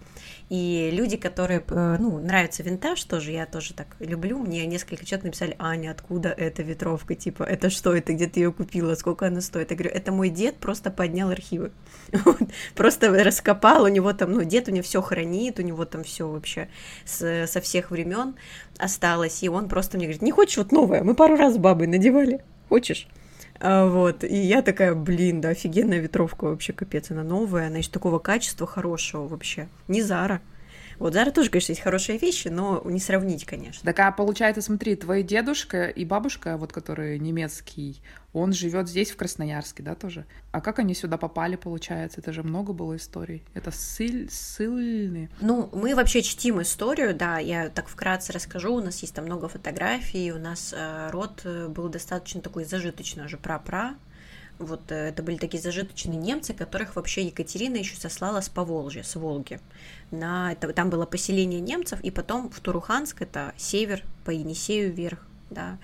И 0.49 0.89
люди, 0.93 1.17
которые, 1.17 1.63
э, 1.67 1.97
ну, 1.99 2.19
нравится 2.19 2.63
винтаж 2.63 3.03
тоже, 3.03 3.31
я 3.31 3.45
тоже 3.45 3.73
так 3.73 3.87
люблю, 3.99 4.39
мне 4.39 4.65
несколько 4.65 5.05
человек 5.05 5.25
написали, 5.25 5.55
Аня, 5.59 5.91
откуда 5.91 6.29
эта 6.29 6.61
ветровка, 6.61 7.15
типа, 7.15 7.43
это 7.43 7.69
что, 7.69 7.95
это 7.95 8.13
где 8.13 8.27
ты 8.27 8.41
ее 8.41 8.51
купила, 8.51 8.95
сколько 8.95 9.27
она 9.27 9.41
стоит? 9.41 9.71
Я 9.71 9.77
говорю, 9.77 9.93
это 9.93 10.11
мой 10.11 10.29
дед 10.29 10.57
просто 10.57 10.91
поднял 10.91 11.29
архивы, 11.29 11.71
просто 12.75 13.11
раскопал, 13.23 13.83
у 13.83 13.87
него 13.87 14.13
там, 14.13 14.31
ну, 14.31 14.43
дед 14.43 14.67
у 14.67 14.71
него 14.71 14.83
все 14.83 15.01
хранит, 15.01 15.59
у 15.59 15.63
него 15.63 15.85
там 15.85 16.03
все 16.03 16.27
вообще 16.27 16.69
со 17.05 17.61
всех 17.61 17.91
времен, 17.91 18.34
осталось, 18.77 19.43
и 19.43 19.49
он 19.49 19.67
просто 19.69 19.97
мне 19.97 20.07
говорит, 20.07 20.21
не 20.21 20.31
хочешь 20.31 20.57
вот 20.57 20.71
новое? 20.71 21.03
Мы 21.03 21.15
пару 21.15 21.35
раз 21.35 21.55
с 21.55 21.57
бабой 21.57 21.87
надевали, 21.87 22.43
хочешь? 22.69 23.07
А, 23.59 23.87
вот, 23.87 24.23
и 24.23 24.35
я 24.35 24.61
такая, 24.61 24.93
блин, 24.95 25.41
да, 25.41 25.49
офигенная 25.49 25.99
ветровка 25.99 26.45
вообще, 26.45 26.73
капец, 26.73 27.11
она 27.11 27.23
новая, 27.23 27.67
она 27.67 27.77
еще 27.77 27.89
такого 27.91 28.19
качества 28.19 28.67
хорошего 28.67 29.27
вообще, 29.27 29.67
не 29.87 30.01
Зара. 30.01 30.41
Вот 30.99 31.13
Зара 31.13 31.31
тоже, 31.31 31.49
конечно, 31.49 31.71
есть 31.71 31.81
хорошие 31.81 32.17
вещи, 32.17 32.47
но 32.47 32.81
не 32.85 32.99
сравнить, 32.99 33.45
конечно. 33.45 33.81
Так, 33.83 33.99
а 33.99 34.11
получается, 34.11 34.61
смотри, 34.61 34.95
твой 34.95 35.23
дедушка 35.23 35.85
и 35.85 36.05
бабушка, 36.05 36.57
вот 36.57 36.71
который 36.71 37.19
немецкий, 37.19 38.01
он 38.35 38.51
живет 38.51 38.89
здесь, 38.89 39.11
в 39.11 39.15
Красноярске, 39.15 39.81
да, 39.81 39.95
тоже? 39.95 40.25
А 40.51 40.59
как 40.59 40.79
они 40.79 40.93
сюда 40.93 41.17
попали, 41.17 41.55
получается? 41.55 42.19
Это 42.19 42.33
же 42.33 42.43
много 42.43 42.73
было 42.73 42.97
историй. 42.97 43.43
Это 43.53 43.71
ссыль, 43.71 44.29
ссыльные. 44.29 45.29
Ну, 45.39 45.69
мы 45.71 45.95
вообще 45.95 46.21
чтим 46.21 46.61
историю, 46.61 47.15
да, 47.15 47.39
я 47.39 47.69
так 47.69 47.87
вкратце 47.87 48.33
расскажу. 48.33 48.73
У 48.73 48.81
нас 48.81 49.01
есть 49.01 49.15
там 49.15 49.25
много 49.25 49.47
фотографий, 49.47 50.33
у 50.33 50.37
нас 50.37 50.73
э, 50.75 51.09
род 51.11 51.41
э, 51.45 51.69
был 51.69 51.87
достаточно 51.87 52.41
такой 52.41 52.65
зажиточный 52.65 53.25
уже 53.25 53.37
пра-пра, 53.37 53.95
вот 54.59 54.91
э, 54.91 55.09
это 55.09 55.23
были 55.23 55.37
такие 55.37 55.61
зажиточные 55.61 56.17
немцы, 56.17 56.53
которых 56.53 56.95
вообще 56.95 57.25
Екатерина 57.25 57.77
еще 57.77 57.95
сослала 57.95 58.41
с 58.41 58.49
Поволжья, 58.49 59.03
с 59.03 59.15
Волги. 59.15 59.59
На, 60.11 60.53
это, 60.53 60.71
там 60.73 60.89
было 60.89 61.05
поселение 61.05 61.59
немцев, 61.59 61.99
и 62.01 62.11
потом 62.11 62.49
в 62.49 62.59
Туруханск, 62.59 63.21
это 63.21 63.53
север, 63.57 64.03
по 64.23 64.31
Енисею 64.31 64.93
вверх, 64.93 65.19
да, 65.49 65.77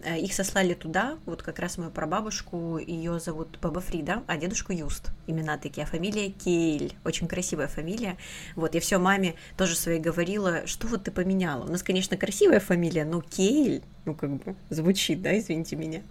э, 0.00 0.18
их 0.18 0.34
сослали 0.34 0.74
туда, 0.74 1.18
вот 1.26 1.42
как 1.42 1.58
раз 1.58 1.78
мою 1.78 1.90
прабабушку, 1.90 2.78
ее 2.78 3.20
зовут 3.20 3.58
Баба 3.60 3.80
Фрида, 3.80 4.22
а 4.26 4.36
дедушку 4.36 4.72
Юст, 4.72 5.10
имена 5.26 5.56
такие, 5.56 5.84
а 5.84 5.86
фамилия 5.86 6.30
Кейль, 6.30 6.94
очень 7.04 7.28
красивая 7.28 7.68
фамилия, 7.68 8.16
вот, 8.56 8.74
я 8.74 8.80
все 8.80 8.98
маме 8.98 9.34
тоже 9.56 9.76
своей 9.76 10.00
говорила, 10.00 10.66
что 10.66 10.88
вот 10.88 11.04
ты 11.04 11.10
поменяла, 11.10 11.64
у 11.64 11.70
нас, 11.70 11.82
конечно, 11.82 12.16
красивая 12.16 12.60
фамилия, 12.60 13.04
но 13.04 13.20
Кейль, 13.20 13.82
ну, 14.04 14.14
как 14.14 14.30
бы, 14.30 14.56
звучит, 14.70 15.22
да, 15.22 15.38
извините 15.38 15.76
меня, 15.76 16.02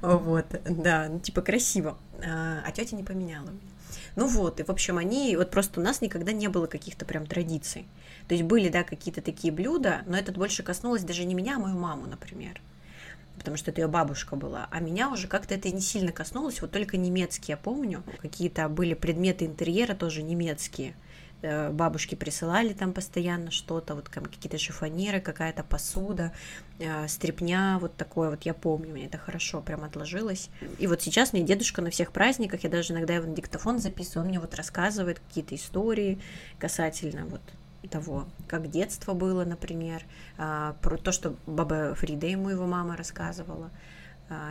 вот, 0.00 0.46
да, 0.64 1.08
ну, 1.10 1.20
типа 1.20 1.42
красиво, 1.42 1.98
а, 2.24 2.62
а 2.64 2.72
тетя 2.72 2.96
не 2.96 3.04
поменяла 3.04 3.46
меня. 3.46 3.71
Ну 4.14 4.26
вот, 4.26 4.60
и 4.60 4.62
в 4.62 4.68
общем 4.68 4.98
они, 4.98 5.36
вот 5.36 5.50
просто 5.50 5.80
у 5.80 5.82
нас 5.82 6.00
никогда 6.00 6.32
не 6.32 6.48
было 6.48 6.66
каких-то 6.66 7.04
прям 7.04 7.26
традиций. 7.26 7.86
То 8.28 8.34
есть 8.34 8.46
были, 8.46 8.68
да, 8.68 8.82
какие-то 8.82 9.22
такие 9.22 9.52
блюда, 9.52 10.02
но 10.06 10.16
это 10.16 10.32
больше 10.32 10.62
коснулось 10.62 11.02
даже 11.02 11.24
не 11.24 11.34
меня, 11.34 11.56
а 11.56 11.58
мою 11.58 11.78
маму, 11.78 12.06
например. 12.06 12.60
Потому 13.38 13.56
что 13.56 13.70
это 13.70 13.80
ее 13.80 13.88
бабушка 13.88 14.36
была. 14.36 14.68
А 14.70 14.80
меня 14.80 15.10
уже 15.10 15.26
как-то 15.26 15.54
это 15.54 15.70
не 15.70 15.80
сильно 15.80 16.12
коснулось, 16.12 16.60
вот 16.60 16.70
только 16.70 16.96
немецкие, 16.96 17.54
я 17.54 17.56
помню. 17.56 18.02
Какие-то 18.20 18.68
были 18.68 18.94
предметы 18.94 19.46
интерьера 19.46 19.94
тоже 19.94 20.22
немецкие. 20.22 20.94
Э, 21.42 21.70
бабушки 21.70 22.14
присылали 22.14 22.72
там 22.72 22.92
постоянно 22.92 23.50
что-то, 23.50 23.96
вот 23.96 24.08
какие-то 24.08 24.58
шифонеры, 24.58 25.20
какая-то 25.20 25.64
посуда, 25.64 26.32
э, 26.78 27.08
стрепня, 27.08 27.78
вот 27.80 27.96
такое 27.96 28.30
вот 28.30 28.42
я 28.42 28.54
помню, 28.54 28.92
мне 28.92 29.06
это 29.06 29.18
хорошо 29.18 29.60
прям 29.60 29.82
отложилось. 29.82 30.50
И 30.78 30.86
вот 30.86 31.02
сейчас 31.02 31.32
мне 31.32 31.42
дедушка 31.42 31.82
на 31.82 31.90
всех 31.90 32.12
праздниках, 32.12 32.62
я 32.62 32.70
даже 32.70 32.92
иногда 32.92 33.14
его 33.14 33.26
на 33.26 33.34
диктофон 33.34 33.80
записываю, 33.80 34.22
он 34.22 34.28
мне 34.28 34.38
вот 34.38 34.54
рассказывает 34.54 35.18
какие-то 35.18 35.56
истории 35.56 36.20
касательно 36.60 37.26
вот 37.26 37.42
того, 37.90 38.28
как 38.46 38.70
детство 38.70 39.12
было, 39.12 39.44
например, 39.44 40.02
а, 40.38 40.76
про 40.80 40.96
то, 40.96 41.10
что 41.10 41.34
баба 41.46 41.94
Фрида 41.96 42.28
ему 42.28 42.48
его 42.50 42.66
мама 42.66 42.96
рассказывала, 42.96 43.70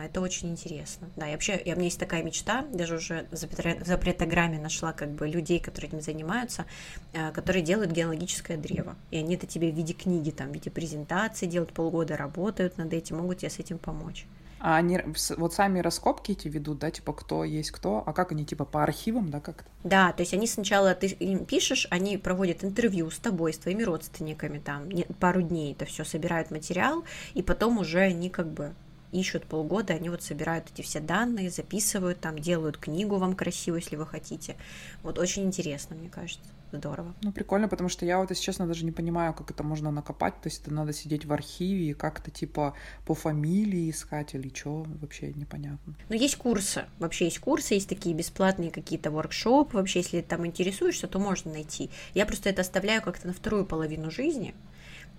это 0.04 0.20
очень 0.20 0.50
интересно. 0.50 1.08
Да, 1.16 1.28
и 1.28 1.32
вообще, 1.32 1.60
я, 1.64 1.74
у 1.74 1.76
меня 1.76 1.86
есть 1.86 1.98
такая 1.98 2.22
мечта, 2.22 2.64
даже 2.72 2.96
уже 2.96 3.26
в 3.30 3.36
запретограмме 3.36 4.58
нашла 4.58 4.92
как 4.92 5.10
бы 5.10 5.28
людей, 5.28 5.60
которые 5.60 5.88
этим 5.88 6.00
занимаются, 6.00 6.66
а, 7.14 7.30
которые 7.32 7.62
делают 7.62 7.90
геологическое 7.90 8.56
древо. 8.56 8.96
И 9.10 9.18
они 9.18 9.34
это 9.34 9.46
тебе 9.46 9.70
в 9.70 9.74
виде 9.74 9.92
книги, 9.94 10.30
там, 10.30 10.50
в 10.50 10.54
виде 10.54 10.70
презентации 10.70 11.46
делают, 11.46 11.72
полгода 11.72 12.16
работают 12.16 12.78
над 12.78 12.92
этим, 12.92 13.18
могут 13.18 13.38
тебе 13.38 13.50
с 13.50 13.58
этим 13.58 13.78
помочь. 13.78 14.26
А 14.64 14.76
они 14.76 15.00
вот 15.36 15.54
сами 15.54 15.80
раскопки 15.80 16.32
эти 16.32 16.46
ведут, 16.46 16.78
да, 16.78 16.90
типа 16.92 17.12
кто 17.12 17.42
есть 17.42 17.72
кто, 17.72 18.04
а 18.06 18.12
как 18.12 18.30
они 18.30 18.46
типа 18.46 18.64
по 18.64 18.84
архивам, 18.84 19.28
да, 19.28 19.40
как-то? 19.40 19.68
Да, 19.82 20.12
то 20.12 20.22
есть 20.22 20.32
они 20.34 20.46
сначала, 20.46 20.94
ты 20.94 21.08
им 21.08 21.44
пишешь, 21.46 21.88
они 21.90 22.16
проводят 22.16 22.62
интервью 22.62 23.10
с 23.10 23.18
тобой, 23.18 23.52
с 23.52 23.58
твоими 23.58 23.82
родственниками, 23.82 24.60
там, 24.60 24.88
пару 25.18 25.42
дней 25.42 25.72
это 25.72 25.84
все 25.84 26.04
собирают 26.04 26.52
материал, 26.52 27.02
и 27.34 27.42
потом 27.42 27.78
уже 27.78 27.98
они 27.98 28.30
как 28.30 28.52
бы 28.52 28.72
ищут 29.12 29.44
полгода, 29.46 29.94
они 29.94 30.08
вот 30.08 30.22
собирают 30.22 30.70
эти 30.72 30.82
все 30.82 31.00
данные, 31.00 31.50
записывают 31.50 32.20
там, 32.20 32.38
делают 32.38 32.78
книгу 32.78 33.16
вам 33.16 33.34
красивую, 33.34 33.80
если 33.80 33.96
вы 33.96 34.06
хотите. 34.06 34.56
Вот 35.02 35.18
очень 35.18 35.44
интересно, 35.44 35.94
мне 35.94 36.08
кажется. 36.08 36.48
Здорово. 36.72 37.14
Ну, 37.20 37.32
прикольно, 37.32 37.68
потому 37.68 37.90
что 37.90 38.06
я 38.06 38.18
вот, 38.18 38.30
если 38.30 38.42
честно, 38.42 38.66
даже 38.66 38.86
не 38.86 38.92
понимаю, 38.92 39.34
как 39.34 39.50
это 39.50 39.62
можно 39.62 39.90
накопать. 39.90 40.40
То 40.40 40.48
есть 40.48 40.62
это 40.62 40.72
надо 40.72 40.94
сидеть 40.94 41.26
в 41.26 41.32
архиве 41.32 41.90
и 41.90 41.92
как-то 41.92 42.30
типа 42.30 42.74
по 43.04 43.14
фамилии 43.14 43.90
искать 43.90 44.34
или 44.34 44.50
что, 44.54 44.86
вообще 45.02 45.34
непонятно. 45.34 45.94
Ну, 46.08 46.16
есть 46.16 46.36
курсы. 46.36 46.86
Вообще 46.98 47.26
есть 47.26 47.40
курсы, 47.40 47.74
есть 47.74 47.90
такие 47.90 48.14
бесплатные 48.14 48.70
какие-то 48.70 49.10
воркшопы. 49.10 49.76
Вообще, 49.76 49.98
если 49.98 50.22
там 50.22 50.46
интересуешься, 50.46 51.08
то 51.08 51.18
можно 51.18 51.52
найти. 51.52 51.90
Я 52.14 52.24
просто 52.24 52.48
это 52.48 52.62
оставляю 52.62 53.02
как-то 53.02 53.26
на 53.26 53.34
вторую 53.34 53.66
половину 53.66 54.10
жизни, 54.10 54.54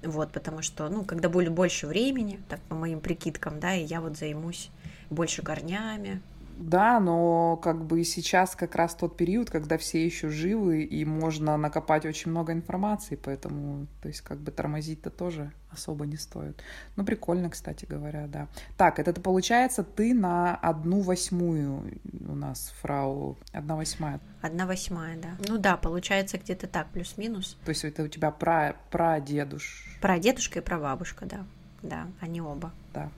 вот, 0.04 0.32
потому 0.32 0.62
что, 0.62 0.90
ну, 0.90 1.04
когда 1.04 1.30
будет 1.30 1.52
больше 1.52 1.88
времени, 1.88 2.40
так 2.50 2.60
по 2.62 2.76
моим 2.76 3.00
прикидкам, 3.00 3.60
да, 3.60 3.74
и 3.74 3.84
я 3.84 4.02
вот 4.02 4.18
займусь 4.18 4.70
больше 5.10 5.42
корнями, 5.42 6.22
да, 6.58 7.00
но 7.00 7.58
как 7.58 7.86
бы 7.86 8.04
сейчас 8.04 8.56
как 8.56 8.76
раз 8.76 8.96
тот 8.96 9.18
период, 9.18 9.50
когда 9.50 9.78
все 9.78 10.06
еще 10.06 10.30
живы, 10.30 10.84
и 10.84 11.06
можно 11.06 11.58
накопать 11.58 12.06
очень 12.06 12.32
много 12.32 12.54
информации, 12.54 13.16
поэтому, 13.22 13.88
то 14.02 14.08
есть, 14.08 14.22
как 14.22 14.40
бы 14.40 14.52
тормозить-то 14.52 15.10
тоже 15.10 15.52
особо 15.72 16.06
не 16.06 16.18
стоит. 16.18 16.62
Ну, 16.96 17.04
прикольно, 17.04 17.50
кстати 17.50 17.86
говоря, 17.86 18.28
да. 18.28 18.48
Так, 18.78 19.00
это 19.00 19.20
получается 19.20 19.84
ты 19.84 20.14
на 20.14 20.56
одну 20.56 21.02
восьмую 21.02 22.00
у 22.28 22.36
нас, 22.36 22.74
фрау, 22.82 23.38
одна 23.52 23.76
восьмая. 23.76 24.20
Одна 24.42 24.66
восьмая, 24.66 25.18
да. 25.18 25.32
Ну 25.48 25.58
да, 25.58 25.78
получается 25.78 26.38
где-то 26.38 26.68
так, 26.68 26.90
плюс-минус. 26.92 27.58
То 27.66 27.70
есть 27.70 27.84
это 27.84 28.04
у 28.04 28.08
тебя 28.08 28.32
про, 28.32 28.76
прадедуш. 28.92 29.98
Прадедушка 30.02 30.60
и 30.60 30.64
прабабушка, 30.64 31.26
да. 31.26 31.46
Да, 31.82 32.08
они 32.22 32.40
оба. 32.40 32.72
Да, 32.94 33.12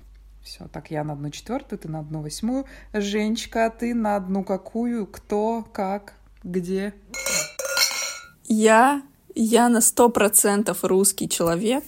все, 0.46 0.68
так 0.68 0.92
я 0.92 1.04
на 1.04 1.14
одну 1.14 1.32
четвертую, 1.32 1.80
ты 1.80 1.90
на 1.90 2.00
одну 2.00 2.22
восьмую. 2.22 2.66
Женечка, 2.94 3.66
а 3.66 3.70
ты 3.72 3.96
на 3.96 4.16
одну 4.16 4.44
какую? 4.44 5.08
Кто, 5.08 5.66
как, 5.74 6.14
где? 6.44 6.94
Я, 8.44 9.02
я 9.34 9.70
на 9.70 9.82
сто 9.82 10.10
процентов 10.10 10.84
русский 10.84 11.28
человек. 11.28 11.84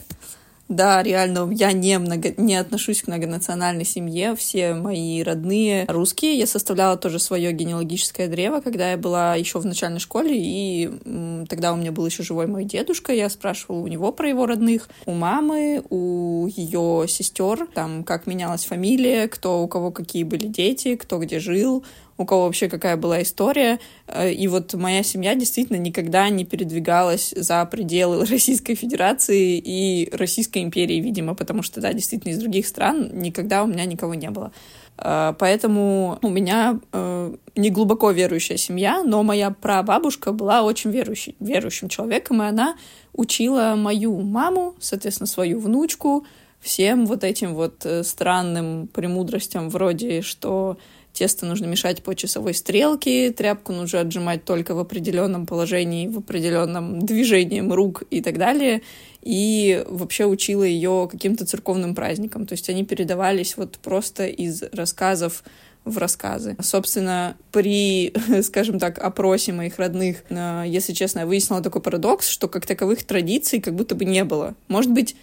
Да, 0.70 1.02
реально, 1.02 1.50
я 1.54 1.72
не, 1.72 1.98
много, 1.98 2.34
не 2.36 2.56
отношусь 2.56 3.02
к 3.02 3.08
многонациональной 3.08 3.86
семье. 3.86 4.36
Все 4.36 4.74
мои 4.74 5.24
родные 5.24 5.86
русские. 5.88 6.38
Я 6.38 6.46
составляла 6.46 6.98
тоже 6.98 7.20
свое 7.20 7.54
генеалогическое 7.54 8.28
древо, 8.28 8.60
когда 8.60 8.92
я 8.92 8.98
была 8.98 9.36
еще 9.36 9.60
в 9.60 9.66
начальной 9.66 10.00
школе, 10.00 10.34
и 10.36 11.46
тогда 11.48 11.72
у 11.72 11.78
меня 11.78 11.94
был 11.94 12.06
еще 12.06 12.24
живой 12.24 12.48
мой 12.48 12.66
дедушка. 12.66 13.14
Я 13.14 13.30
спрашивала 13.30 13.80
у 13.80 13.88
него 13.88 14.12
про 14.12 14.28
его 14.28 14.46
родных, 14.46 14.90
у 15.06 15.14
мамы, 15.14 15.84
у 15.90 16.48
ее 16.48 17.06
сестер, 17.08 17.68
там, 17.74 18.04
как 18.04 18.28
менялась 18.28 18.66
фамилия, 18.66 19.30
кто 19.30 19.64
у 19.64 19.68
кого 19.70 19.92
какие 19.92 20.24
были 20.24 20.48
дети, 20.48 20.98
кто 20.98 21.20
где 21.20 21.40
жил, 21.40 21.86
у 22.18 22.26
кого 22.26 22.46
вообще 22.46 22.68
какая 22.68 22.98
была 22.98 23.22
история. 23.22 23.80
Э, 24.08 24.32
и 24.32 24.48
вот 24.48 24.74
моя 24.74 25.04
семья 25.04 25.36
действительно 25.36 25.78
никогда 25.78 26.28
не 26.30 26.46
передвигалась 26.46 27.34
за 27.36 27.64
пределы 27.66 28.26
Российской 28.30 28.76
Федерации 28.76 29.58
и 29.58 30.10
Российской 30.12 30.64
империи, 30.64 31.00
видимо, 31.00 31.36
потому 31.36 31.64
что, 31.64 31.80
да, 31.80 31.94
действительно, 31.94 32.32
из 32.32 32.40
других 32.40 32.68
стран 32.68 33.10
никогда 33.14 33.64
у 33.64 33.68
меня 33.68 33.86
никого 33.86 34.16
не 34.16 34.30
было. 34.30 34.52
Э, 34.98 35.34
поэтому 35.38 36.18
у 36.22 36.30
меня 36.30 36.80
э, 36.92 37.36
не 37.56 37.70
глубоко 37.70 38.12
верующая 38.12 38.58
семья, 38.58 39.04
но 39.04 39.24
моя 39.24 39.52
прабабушка 39.52 40.32
была 40.32 40.64
очень 40.64 40.92
верующей, 40.92 41.36
верующим 41.40 41.88
человеком, 41.88 42.42
и 42.42 42.48
она 42.48 42.76
учила 43.14 43.76
мою 43.78 44.20
маму, 44.20 44.76
соответственно, 44.80 45.28
свою 45.28 45.60
внучку, 45.60 46.26
всем 46.60 47.06
вот 47.06 47.24
этим 47.24 47.54
вот 47.54 47.86
странным 48.02 48.88
премудростям 48.88 49.70
вроде, 49.70 50.24
что 50.24 50.78
тесто 51.18 51.46
нужно 51.46 51.66
мешать 51.66 52.04
по 52.04 52.16
часовой 52.16 52.54
стрелке, 52.54 53.32
тряпку 53.32 53.74
нужно 53.74 54.02
отжимать 54.02 54.46
только 54.46 54.76
в 54.76 54.80
определенном 54.80 55.46
положении, 55.46 56.08
в 56.08 56.20
определенном 56.20 57.00
движением 57.00 57.74
рук 57.74 58.04
и 58.12 58.22
так 58.22 58.38
далее. 58.38 58.82
И 59.24 59.84
вообще 59.88 60.26
учила 60.26 60.64
ее 60.64 61.10
каким-то 61.12 61.46
церковным 61.46 61.96
праздникам. 61.96 62.46
То 62.46 62.54
есть 62.54 62.70
они 62.70 62.86
передавались 62.86 63.58
вот 63.58 63.80
просто 63.80 64.28
из 64.28 64.64
рассказов 64.72 65.44
в 65.86 65.98
рассказы. 65.98 66.56
Собственно, 66.62 67.36
при, 67.52 68.14
скажем 68.44 68.78
так, 68.78 69.00
опросе 69.00 69.54
моих 69.54 69.80
родных, 69.80 70.24
э, 70.30 70.64
если 70.68 70.94
честно, 70.94 71.20
я 71.20 71.26
выяснила 71.26 71.62
такой 71.62 71.82
парадокс, 71.82 72.28
что 72.28 72.48
как 72.48 72.66
таковых 72.66 73.04
традиций 73.04 73.60
как 73.60 73.74
будто 73.74 73.96
бы 73.96 74.06
не 74.06 74.24
было. 74.24 74.54
Может 74.68 74.92
быть, 74.92 75.16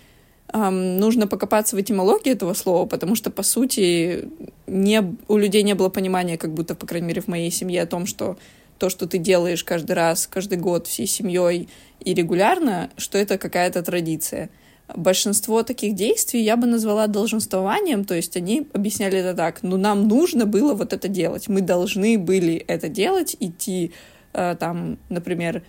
эм, 0.55 0.99
нужно 0.99 1.27
покопаться 1.27 1.77
в 1.77 1.81
этимологии 1.81 2.33
этого 2.33 2.55
слова, 2.55 2.87
потому 2.87 3.15
что, 3.17 3.31
по 3.31 3.43
сути, 3.43 4.29
не, 4.67 5.17
у 5.29 5.37
людей 5.37 5.63
не 5.63 5.75
было 5.75 5.91
понимания, 5.91 6.39
как 6.39 6.55
будто, 6.55 6.75
по 6.75 6.87
крайней 6.87 7.09
мере, 7.09 7.21
в 7.21 7.29
моей 7.29 7.51
семье, 7.51 7.83
о 7.83 7.87
том, 7.87 8.07
что 8.07 8.39
то, 8.79 8.89
что 8.89 9.07
ты 9.07 9.19
делаешь 9.19 9.65
каждый 9.65 9.93
раз, 9.93 10.27
каждый 10.27 10.59
год 10.59 10.87
всей 10.87 11.07
семьей 11.07 11.69
и 12.01 12.15
регулярно, 12.15 12.91
что 12.97 13.19
это 13.19 13.39
какая-то 13.39 13.83
традиция. 13.83 14.51
Большинство 14.95 15.63
таких 15.63 15.95
действий 15.95 16.43
я 16.43 16.57
бы 16.57 16.67
назвала 16.67 17.07
долженствованием, 17.07 18.05
то 18.05 18.15
есть 18.15 18.37
они 18.37 18.67
объясняли 18.75 19.19
это 19.19 19.35
так, 19.35 19.63
ну 19.63 19.79
нам 19.79 20.09
нужно 20.09 20.45
было 20.45 20.75
вот 20.75 20.93
это 20.93 21.09
делать, 21.09 21.49
мы 21.49 21.63
должны 21.63 22.19
были 22.19 22.57
это 22.57 22.89
делать, 22.89 23.35
идти 23.41 23.93
э, 24.35 24.57
там, 24.61 24.99
например, 25.09 25.63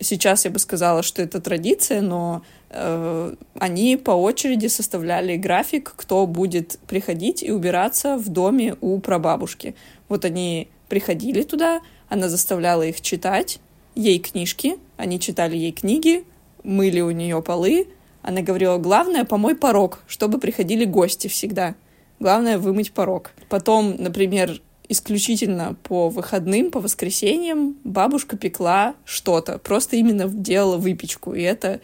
сейчас 0.00 0.44
я 0.44 0.50
бы 0.50 0.58
сказала, 0.58 1.02
что 1.02 1.22
это 1.22 1.40
традиция, 1.40 2.00
но 2.00 2.42
э, 2.70 3.34
они 3.58 3.96
по 3.96 4.10
очереди 4.10 4.66
составляли 4.66 5.36
график, 5.36 5.94
кто 5.96 6.26
будет 6.26 6.78
приходить 6.86 7.42
и 7.42 7.50
убираться 7.50 8.16
в 8.16 8.28
доме 8.28 8.76
у 8.80 8.98
прабабушки. 9.00 9.74
Вот 10.08 10.24
они 10.24 10.68
приходили 10.88 11.42
туда, 11.42 11.80
она 12.08 12.28
заставляла 12.28 12.82
их 12.82 13.00
читать 13.00 13.60
ей 13.94 14.18
книжки, 14.18 14.76
они 14.96 15.18
читали 15.18 15.56
ей 15.56 15.72
книги, 15.72 16.24
мыли 16.62 17.00
у 17.00 17.10
нее 17.10 17.42
полы. 17.42 17.88
Она 18.22 18.42
говорила, 18.42 18.76
главное, 18.78 19.24
помой 19.24 19.54
порог, 19.56 20.02
чтобы 20.06 20.38
приходили 20.38 20.84
гости 20.84 21.28
всегда. 21.28 21.74
Главное, 22.18 22.58
вымыть 22.58 22.92
порог. 22.92 23.32
Потом, 23.48 23.96
например, 23.98 24.60
исключительно 24.88 25.76
по 25.82 26.08
выходным, 26.08 26.70
по 26.70 26.80
воскресеньям 26.80 27.76
бабушка 27.84 28.36
пекла 28.36 28.94
что-то, 29.04 29.58
просто 29.58 29.96
именно 29.96 30.28
делала 30.28 30.76
выпечку. 30.76 31.34
И 31.34 31.42
это, 31.42 31.80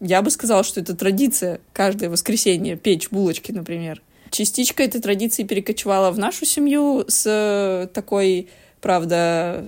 я 0.00 0.22
бы 0.22 0.30
сказала, 0.30 0.64
что 0.64 0.80
это 0.80 0.96
традиция 0.96 1.60
каждое 1.72 2.08
воскресенье 2.08 2.76
печь 2.76 3.10
булочки, 3.10 3.52
например. 3.52 4.02
Частичка 4.30 4.82
этой 4.82 5.00
традиции 5.00 5.44
перекочевала 5.44 6.10
в 6.10 6.18
нашу 6.18 6.44
семью 6.44 7.04
с 7.08 7.88
такой, 7.94 8.48
правда, 8.80 9.66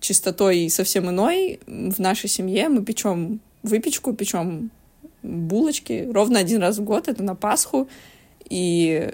чистотой 0.00 0.68
совсем 0.70 1.10
иной. 1.10 1.60
В 1.66 1.98
нашей 1.98 2.28
семье 2.28 2.68
мы 2.68 2.84
печем 2.84 3.40
выпечку, 3.62 4.12
печем 4.12 4.70
булочки 5.22 6.08
ровно 6.12 6.38
один 6.38 6.60
раз 6.60 6.78
в 6.78 6.84
год, 6.84 7.08
это 7.08 7.22
на 7.22 7.34
Пасху. 7.34 7.88
И 8.48 9.10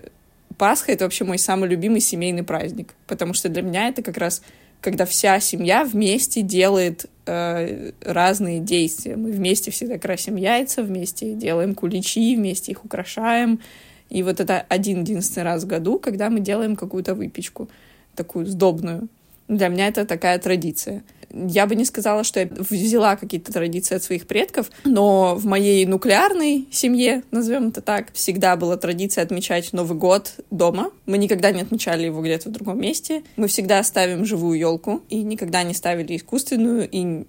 Пасха— 0.60 0.92
это 0.94 1.06
вообще 1.06 1.24
мой 1.24 1.38
самый 1.38 1.70
любимый 1.70 2.00
семейный 2.00 2.42
праздник, 2.42 2.94
потому 3.06 3.32
что 3.32 3.48
для 3.48 3.62
меня 3.62 3.88
это 3.88 4.02
как 4.02 4.18
раз 4.18 4.42
когда 4.82 5.06
вся 5.06 5.40
семья 5.40 5.84
вместе 5.84 6.42
делает 6.42 7.06
э, 7.24 7.92
разные 8.02 8.60
действия. 8.60 9.16
Мы 9.16 9.30
вместе 9.32 9.70
всегда 9.70 9.98
красим 9.98 10.36
яйца, 10.36 10.82
вместе 10.82 11.32
делаем 11.32 11.74
куличи, 11.74 12.36
вместе 12.36 12.72
их 12.72 12.84
украшаем. 12.84 13.60
И 14.10 14.22
вот 14.22 14.38
это 14.40 14.60
один-единственный 14.68 15.44
раз 15.44 15.64
в 15.64 15.66
году, 15.66 15.98
когда 15.98 16.28
мы 16.28 16.40
делаем 16.40 16.76
какую-то 16.76 17.14
выпечку, 17.14 17.70
такую 18.14 18.44
сдобную. 18.44 19.08
Для 19.48 19.68
меня 19.68 19.88
это 19.88 20.04
такая 20.04 20.38
традиция 20.38 21.02
я 21.32 21.66
бы 21.66 21.74
не 21.74 21.84
сказала, 21.84 22.24
что 22.24 22.40
я 22.40 22.48
взяла 22.50 23.16
какие-то 23.16 23.52
традиции 23.52 23.94
от 23.94 24.02
своих 24.02 24.26
предков, 24.26 24.70
но 24.84 25.34
в 25.34 25.46
моей 25.46 25.86
нуклеарной 25.86 26.68
семье, 26.70 27.22
назовем 27.30 27.68
это 27.68 27.80
так, 27.80 28.12
всегда 28.12 28.56
была 28.56 28.76
традиция 28.76 29.22
отмечать 29.22 29.72
Новый 29.72 29.96
год 29.96 30.34
дома. 30.50 30.90
Мы 31.06 31.18
никогда 31.18 31.50
не 31.52 31.62
отмечали 31.62 32.04
его 32.04 32.22
где-то 32.22 32.48
в 32.48 32.52
другом 32.52 32.80
месте. 32.80 33.22
Мы 33.36 33.48
всегда 33.48 33.82
ставим 33.82 34.24
живую 34.24 34.58
елку 34.58 35.02
и 35.08 35.22
никогда 35.22 35.62
не 35.62 35.74
ставили 35.74 36.16
искусственную, 36.16 36.88
и 36.90 37.24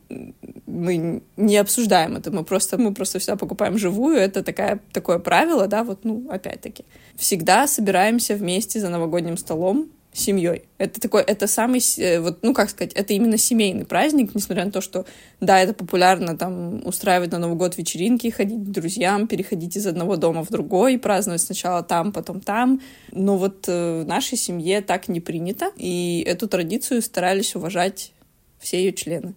мы 0.66 1.22
не 1.38 1.58
обсуждаем 1.58 2.16
это, 2.16 2.32
мы 2.32 2.44
просто, 2.44 2.78
мы 2.78 2.94
просто 2.94 3.20
всегда 3.20 3.36
покупаем 3.36 3.78
живую, 3.78 4.18
это 4.18 4.44
такая, 4.44 4.80
такое 4.94 5.20
правило, 5.20 5.68
да, 5.68 5.84
вот, 5.84 6.04
ну, 6.04 6.28
опять-таки. 6.30 6.86
Всегда 7.16 7.68
собираемся 7.68 8.36
вместе 8.36 8.80
за 8.80 8.90
новогодним 8.90 9.38
столом, 9.38 9.90
семьей. 10.14 10.64
Это 10.78 11.00
такой, 11.00 11.22
это 11.22 11.48
самый, 11.48 11.82
э, 11.98 12.20
вот, 12.20 12.40
ну, 12.44 12.54
как 12.54 12.70
сказать, 12.70 12.94
это 12.94 13.14
именно 13.14 13.38
семейный 13.38 13.86
праздник, 13.86 14.36
несмотря 14.36 14.66
на 14.66 14.72
то, 14.72 14.82
что, 14.82 15.06
да, 15.40 15.60
это 15.60 15.74
популярно 15.74 16.38
там 16.38 16.86
устраивать 16.86 17.32
на 17.32 17.40
Новый 17.40 17.56
год 17.56 17.78
вечеринки, 17.78 18.30
ходить 18.30 18.60
к 18.60 18.72
друзьям, 18.72 19.28
переходить 19.28 19.78
из 19.78 19.88
одного 19.88 20.18
дома 20.18 20.44
в 20.44 20.50
другой, 20.50 21.00
праздновать 21.00 21.42
сначала 21.42 21.82
там, 21.82 22.12
потом 22.12 22.42
там. 22.42 22.82
Но 23.12 23.38
вот 23.38 23.66
э, 23.68 24.02
в 24.02 24.06
нашей 24.06 24.38
семье 24.38 24.82
так 24.82 25.08
не 25.08 25.22
принято, 25.22 25.72
и 25.78 26.24
эту 26.28 26.48
традицию 26.48 27.02
старались 27.02 27.56
уважать 27.56 28.12
все 28.60 28.80
ее 28.80 28.94
члены. 28.94 29.34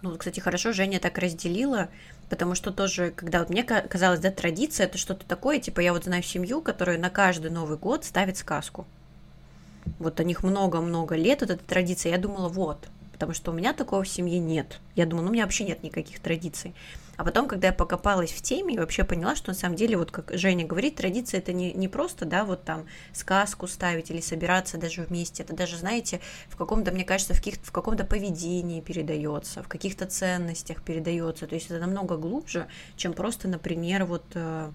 Ну, 0.00 0.16
кстати, 0.16 0.40
хорошо, 0.40 0.72
Женя 0.72 1.00
так 1.00 1.18
разделила, 1.18 1.88
потому 2.30 2.54
что 2.54 2.72
тоже, 2.72 3.12
когда 3.14 3.40
вот 3.40 3.50
мне 3.50 3.62
казалось, 3.62 4.20
да, 4.20 4.30
традиция 4.30 4.86
это 4.86 4.98
что-то 4.98 5.26
такое, 5.26 5.58
типа 5.58 5.80
я 5.80 5.92
вот 5.92 6.04
знаю 6.04 6.22
семью, 6.22 6.60
которая 6.60 6.98
на 6.98 7.10
каждый 7.10 7.50
Новый 7.50 7.78
год 7.78 8.04
ставит 8.04 8.36
сказку 8.36 8.86
вот 9.98 10.20
о 10.20 10.24
них 10.24 10.42
много-много 10.42 11.16
лет, 11.16 11.40
вот 11.40 11.50
эта 11.50 11.64
традиция, 11.64 12.12
я 12.12 12.18
думала, 12.18 12.48
вот, 12.48 12.88
потому 13.12 13.32
что 13.32 13.52
у 13.52 13.54
меня 13.54 13.72
такого 13.72 14.02
в 14.02 14.08
семье 14.08 14.38
нет. 14.38 14.80
Я 14.96 15.06
думала, 15.06 15.24
ну, 15.24 15.30
у 15.30 15.32
меня 15.32 15.44
вообще 15.44 15.64
нет 15.64 15.82
никаких 15.82 16.20
традиций. 16.20 16.74
А 17.16 17.24
потом, 17.24 17.46
когда 17.46 17.68
я 17.68 17.72
покопалась 17.72 18.32
в 18.32 18.42
теме, 18.42 18.74
и 18.74 18.78
вообще 18.78 19.04
поняла, 19.04 19.36
что 19.36 19.50
на 19.50 19.54
самом 19.54 19.76
деле, 19.76 19.96
вот 19.96 20.10
как 20.10 20.32
Женя 20.36 20.66
говорит, 20.66 20.96
традиция 20.96 21.38
это 21.38 21.52
не, 21.52 21.72
не 21.72 21.86
просто, 21.86 22.24
да, 22.24 22.44
вот 22.44 22.64
там 22.64 22.86
сказку 23.12 23.66
ставить 23.66 24.10
или 24.10 24.20
собираться 24.20 24.78
даже 24.78 25.02
вместе. 25.02 25.42
Это 25.42 25.54
даже, 25.54 25.76
знаете, 25.76 26.20
в 26.48 26.56
каком-то, 26.56 26.90
мне 26.90 27.04
кажется, 27.04 27.34
в, 27.34 27.36
каких 27.38 27.54
в 27.62 27.70
каком-то 27.70 28.04
поведении 28.04 28.80
передается, 28.80 29.62
в 29.62 29.68
каких-то 29.68 30.06
ценностях 30.06 30.82
передается. 30.82 31.46
То 31.46 31.54
есть 31.54 31.70
это 31.70 31.78
намного 31.78 32.16
глубже, 32.16 32.66
чем 32.96 33.12
просто, 33.12 33.46
например, 33.46 34.04
вот 34.06 34.24
э, 34.34 34.70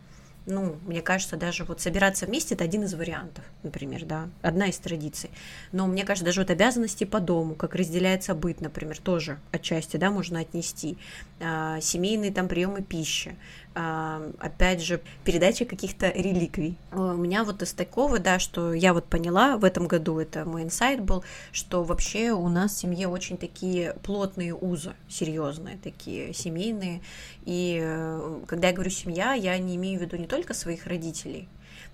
ну, 0.49 0.77
мне 0.85 1.01
кажется, 1.01 1.37
даже 1.37 1.63
вот 1.63 1.79
собираться 1.79 2.25
вместе 2.25 2.55
это 2.55 2.63
один 2.63 2.83
из 2.83 2.93
вариантов, 2.93 3.45
например, 3.63 4.05
да, 4.05 4.29
одна 4.41 4.67
из 4.67 4.77
традиций. 4.77 5.29
Но 5.71 5.87
мне 5.87 6.03
кажется, 6.03 6.25
даже 6.25 6.41
вот 6.41 6.49
обязанности 6.49 7.03
по 7.03 7.19
дому, 7.19 7.55
как 7.55 7.75
разделяется 7.75 8.33
быт, 8.33 8.59
например, 8.59 8.97
тоже 8.97 9.39
отчасти, 9.51 9.97
да, 9.97 10.09
можно 10.11 10.39
отнести. 10.39 10.97
А, 11.39 11.79
семейные 11.79 12.31
там 12.31 12.47
приемы 12.47 12.81
пищи, 12.81 13.35
опять 13.73 14.81
же, 14.81 14.99
передача 15.23 15.63
каких-то 15.65 16.09
реликвий. 16.09 16.75
У 16.91 17.13
меня 17.13 17.43
вот 17.43 17.61
из 17.61 17.73
такого, 17.73 18.19
да, 18.19 18.39
что 18.39 18.73
я 18.73 18.93
вот 18.93 19.05
поняла 19.05 19.57
в 19.57 19.63
этом 19.63 19.87
году, 19.87 20.19
это 20.19 20.43
мой 20.43 20.63
инсайт 20.63 21.01
был, 21.01 21.23
что 21.51 21.83
вообще 21.83 22.31
у 22.31 22.49
нас 22.49 22.73
в 22.73 22.79
семье 22.79 23.07
очень 23.07 23.37
такие 23.37 23.95
плотные 24.03 24.55
узы, 24.55 24.93
серьезные 25.07 25.77
такие, 25.77 26.33
семейные. 26.33 27.01
И 27.45 27.79
э, 27.81 28.41
когда 28.47 28.69
я 28.69 28.73
говорю 28.73 28.91
семья, 28.91 29.33
я 29.33 29.57
не 29.57 29.75
имею 29.75 29.99
в 29.99 30.01
виду 30.01 30.17
не 30.17 30.27
только 30.27 30.53
своих 30.53 30.85
родителей, 30.85 31.47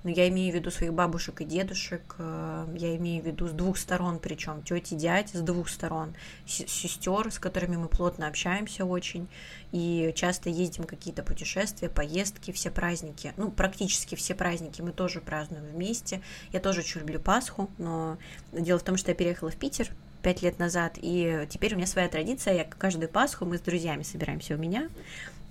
но 0.04 0.12
я 0.12 0.28
имею 0.30 0.54
в 0.54 0.56
виду 0.56 0.70
своих 0.70 0.94
бабушек 0.94 1.42
и 1.42 1.46
дедушек, 1.46 2.16
э, 2.20 2.68
я 2.78 2.96
имею 2.96 3.24
в 3.24 3.26
виду 3.26 3.48
с 3.48 3.52
двух 3.52 3.78
сторон, 3.78 4.20
причем 4.20 4.62
тети, 4.62 4.94
дядь 4.94 5.32
с 5.32 5.42
двух 5.42 5.68
сторон, 5.68 6.14
сестер, 6.46 7.32
с 7.32 7.40
которыми 7.40 7.76
мы 7.78 7.88
плотно 7.88 8.28
общаемся 8.28 8.86
очень, 8.86 9.28
и 9.72 10.14
часто 10.16 10.50
ездим 10.50 10.84
какие-то 10.84 11.24
путешествия, 11.24 11.65
поездки, 11.94 12.52
все 12.52 12.72
праздники, 12.72 13.34
ну, 13.38 13.52
практически 13.52 14.16
все 14.16 14.36
праздники 14.36 14.82
мы 14.82 14.92
тоже 14.92 15.22
празднуем 15.22 15.66
вместе. 15.66 16.22
Я 16.52 16.60
тоже 16.60 16.82
очень 16.82 17.02
люблю 17.02 17.20
Пасху, 17.20 17.70
но 17.78 18.18
дело 18.52 18.80
в 18.80 18.84
том, 18.84 18.98
что 18.98 19.12
я 19.12 19.16
переехала 19.16 19.52
в 19.52 19.56
Питер 19.56 19.90
пять 20.22 20.42
лет 20.42 20.58
назад, 20.58 20.94
и 20.98 21.46
теперь 21.50 21.74
у 21.74 21.78
меня 21.78 21.86
своя 21.86 22.08
традиция, 22.08 22.56
я 22.56 22.64
каждую 22.64 23.10
Пасху 23.10 23.46
мы 23.46 23.58
с 23.58 23.62
друзьями 23.62 24.02
собираемся 24.02 24.56
у 24.56 24.58
меня, 24.58 24.90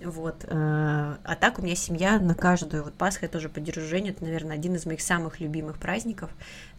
вот. 0.01 0.43
Э, 0.43 1.15
а 1.23 1.35
так 1.39 1.59
у 1.59 1.61
меня 1.61 1.75
семья 1.75 2.19
на 2.19 2.35
каждую. 2.35 2.83
Вот 2.83 2.93
Пасха 2.93 3.25
я 3.25 3.29
тоже 3.29 3.49
поддержу 3.49 3.81
Женю. 3.81 4.11
Это, 4.11 4.23
наверное, 4.23 4.55
один 4.55 4.75
из 4.75 4.85
моих 4.85 5.01
самых 5.01 5.39
любимых 5.39 5.77
праздников. 5.77 6.29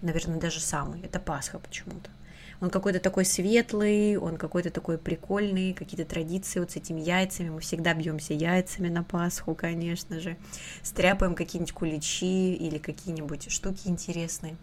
Наверное, 0.03 0.39
даже 0.39 0.61
самый. 0.61 1.01
Это 1.01 1.19
Пасха 1.19 1.59
почему-то. 1.59 2.11
Он 2.61 2.71
какой-то 2.71 3.01
такой 3.01 3.25
светлый, 3.25 4.17
он 4.17 4.37
какой-то 4.37 4.71
такой 4.71 4.99
прикольный, 4.99 5.75
какие-то 5.75 6.09
традиции 6.09 6.61
вот 6.61 6.71
с 6.71 6.77
этими 6.77 7.01
яйцами. 7.01 7.51
Мы 7.51 7.61
всегда 7.61 7.95
бьемся 7.95 8.35
яйцами 8.35 8.89
на 8.89 9.03
Пасху, 9.03 9.55
конечно 9.55 10.21
же. 10.21 10.37
Стряпаем 10.83 11.35
какие-нибудь 11.35 11.73
куличи 11.73 12.55
или 12.55 12.79
какие-нибудь 12.79 13.51
штуки 13.51 13.89
интересные. 13.89 14.57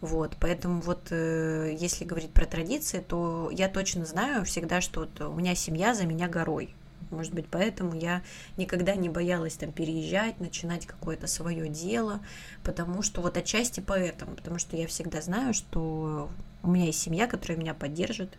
Вот, 0.00 0.36
поэтому 0.38 0.80
вот 0.80 1.08
э, 1.10 1.76
если 1.78 2.04
говорить 2.04 2.32
про 2.32 2.44
традиции, 2.44 2.98
то 2.98 3.50
я 3.52 3.68
точно 3.68 4.04
знаю 4.04 4.44
всегда, 4.44 4.80
что 4.80 5.00
вот 5.00 5.20
у 5.20 5.32
меня 5.34 5.54
семья 5.54 5.94
за 5.94 6.04
меня 6.04 6.28
горой. 6.28 6.74
Может 7.10 7.34
быть, 7.34 7.46
поэтому 7.50 7.94
я 7.94 8.22
никогда 8.56 8.94
не 8.94 9.08
боялась 9.08 9.54
там 9.54 9.72
переезжать, 9.72 10.40
начинать 10.40 10.86
какое-то 10.86 11.26
свое 11.26 11.68
дело, 11.68 12.20
потому 12.62 13.02
что 13.02 13.20
вот 13.20 13.36
отчасти 13.36 13.80
поэтому, 13.80 14.34
потому 14.34 14.58
что 14.58 14.76
я 14.76 14.86
всегда 14.86 15.20
знаю, 15.20 15.54
что 15.54 16.28
у 16.62 16.70
меня 16.70 16.86
есть 16.86 17.00
семья, 17.00 17.26
которая 17.26 17.58
меня 17.58 17.74
поддержит, 17.74 18.38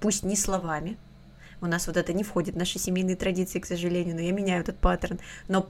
пусть 0.00 0.22
не 0.22 0.36
словами, 0.36 0.96
у 1.60 1.66
нас 1.66 1.86
вот 1.86 1.96
это 1.96 2.12
не 2.12 2.22
входит 2.22 2.54
в 2.54 2.58
наши 2.58 2.78
семейные 2.78 3.16
традиции, 3.16 3.58
к 3.58 3.66
сожалению, 3.66 4.14
но 4.14 4.20
я 4.20 4.32
меняю 4.32 4.60
этот 4.62 4.78
паттерн, 4.78 5.18
но 5.48 5.68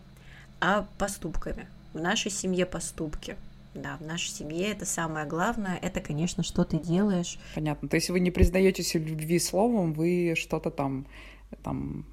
а 0.61 0.89
поступками. 0.99 1.69
В 1.93 2.01
нашей 2.01 2.31
семье 2.31 2.67
поступки. 2.67 3.37
Да, 3.75 3.97
в 3.99 4.05
нашей 4.05 4.31
семье 4.31 4.73
это 4.73 4.85
самое 4.85 5.27
главное. 5.27 5.79
Это, 5.81 6.01
конечно, 6.01 6.43
что 6.43 6.65
ты 6.65 6.79
делаешь. 6.79 7.39
Понятно. 7.55 7.89
То 7.89 7.97
есть 7.97 8.11
вы 8.11 8.21
не 8.21 8.31
признаетесь 8.31 8.95
в 8.95 8.99
любви 8.99 9.39
словом, 9.39 9.93
вы 9.93 10.35
что-то 10.37 10.71
там, 10.71 11.07
там 11.63 12.07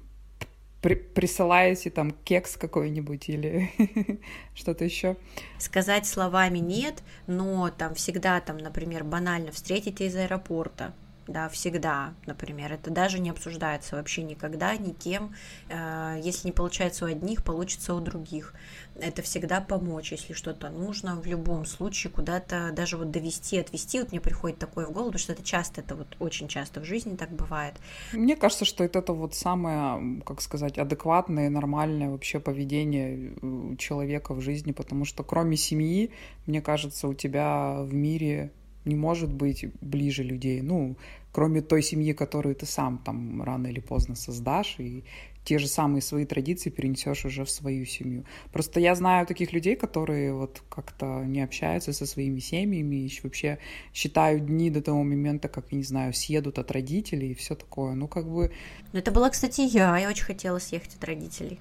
при 0.80 0.94
присылаете 0.94 1.90
там 1.90 2.10
кекс 2.10 2.56
какой-нибудь 2.56 3.28
или 3.28 3.70
что-то 4.54 4.84
еще? 4.84 5.16
Сказать 5.58 6.06
словами 6.06 6.58
нет, 6.58 7.02
но 7.26 7.70
там 7.70 7.94
всегда 7.94 8.40
там, 8.40 8.58
например, 8.58 9.04
банально 9.04 9.52
встретить 9.52 10.00
из 10.00 10.14
аэропорта, 10.16 10.94
да, 11.26 11.48
всегда, 11.48 12.14
например, 12.26 12.72
это 12.72 12.90
даже 12.90 13.18
не 13.18 13.30
обсуждается 13.30 13.96
вообще 13.96 14.22
никогда, 14.22 14.76
никем, 14.76 15.34
э, 15.68 16.20
если 16.22 16.48
не 16.48 16.52
получается 16.52 17.04
у 17.04 17.08
одних, 17.08 17.44
получится 17.44 17.94
у 17.94 18.00
других, 18.00 18.54
это 18.98 19.22
всегда 19.22 19.60
помочь, 19.60 20.12
если 20.12 20.32
что-то 20.32 20.70
нужно, 20.70 21.16
в 21.16 21.26
любом 21.26 21.64
случае 21.66 22.12
куда-то 22.12 22.70
даже 22.72 22.96
вот 22.96 23.10
довести, 23.10 23.58
отвести, 23.58 24.00
вот 24.00 24.12
мне 24.12 24.20
приходит 24.20 24.58
такое 24.58 24.86
в 24.86 24.92
голову, 24.92 25.10
потому 25.10 25.20
что 25.20 25.32
это 25.32 25.42
часто, 25.42 25.80
это 25.80 25.94
вот 25.94 26.16
очень 26.18 26.48
часто 26.48 26.80
в 26.80 26.84
жизни 26.84 27.16
так 27.16 27.30
бывает. 27.30 27.74
Мне 28.12 28.36
кажется, 28.36 28.64
что 28.64 28.84
это, 28.84 29.00
это 29.00 29.12
вот 29.12 29.34
самое, 29.34 30.20
как 30.22 30.40
сказать, 30.40 30.78
адекватное, 30.78 31.50
нормальное 31.50 32.10
вообще 32.10 32.40
поведение 32.40 33.34
э, 33.42 33.76
человека 33.76 34.34
в 34.34 34.40
жизни, 34.40 34.72
потому 34.72 35.04
что 35.04 35.24
кроме 35.24 35.56
семьи, 35.56 36.10
мне 36.46 36.62
кажется, 36.62 37.08
у 37.08 37.14
тебя 37.14 37.82
в 37.82 37.92
мире 37.92 38.52
не 38.86 38.94
может 38.94 39.32
быть 39.32 39.66
ближе 39.80 40.22
людей, 40.22 40.62
ну, 40.62 40.96
кроме 41.32 41.60
той 41.60 41.82
семьи, 41.82 42.12
которую 42.12 42.54
ты 42.54 42.66
сам 42.66 42.98
там 42.98 43.42
рано 43.42 43.66
или 43.66 43.80
поздно 43.80 44.14
создашь, 44.14 44.76
и 44.78 45.04
те 45.44 45.58
же 45.58 45.68
самые 45.68 46.02
свои 46.02 46.24
традиции 46.24 46.70
перенесешь 46.70 47.24
уже 47.24 47.44
в 47.44 47.50
свою 47.50 47.86
семью. 47.86 48.24
Просто 48.52 48.80
я 48.80 48.94
знаю 48.94 49.26
таких 49.26 49.52
людей, 49.52 49.76
которые 49.76 50.34
вот 50.34 50.62
как-то 50.68 51.24
не 51.24 51.40
общаются 51.40 51.92
со 51.92 52.04
своими 52.04 52.40
семьями, 52.40 52.96
еще 52.96 53.20
вообще 53.22 53.58
считают 53.94 54.46
дни 54.46 54.70
до 54.70 54.82
того 54.82 55.04
момента, 55.04 55.48
как, 55.48 55.66
я 55.70 55.78
не 55.78 55.84
знаю, 55.84 56.14
съедут 56.14 56.58
от 56.58 56.70
родителей 56.72 57.30
и 57.30 57.34
все 57.34 57.54
такое. 57.54 57.94
Ну, 57.94 58.08
как 58.08 58.28
бы... 58.28 58.50
Ну, 58.92 58.98
это 58.98 59.12
была, 59.12 59.30
кстати, 59.30 59.60
я. 59.60 59.96
Я 59.98 60.08
очень 60.08 60.24
хотела 60.24 60.58
съехать 60.58 60.96
от 60.96 61.04
родителей. 61.04 61.60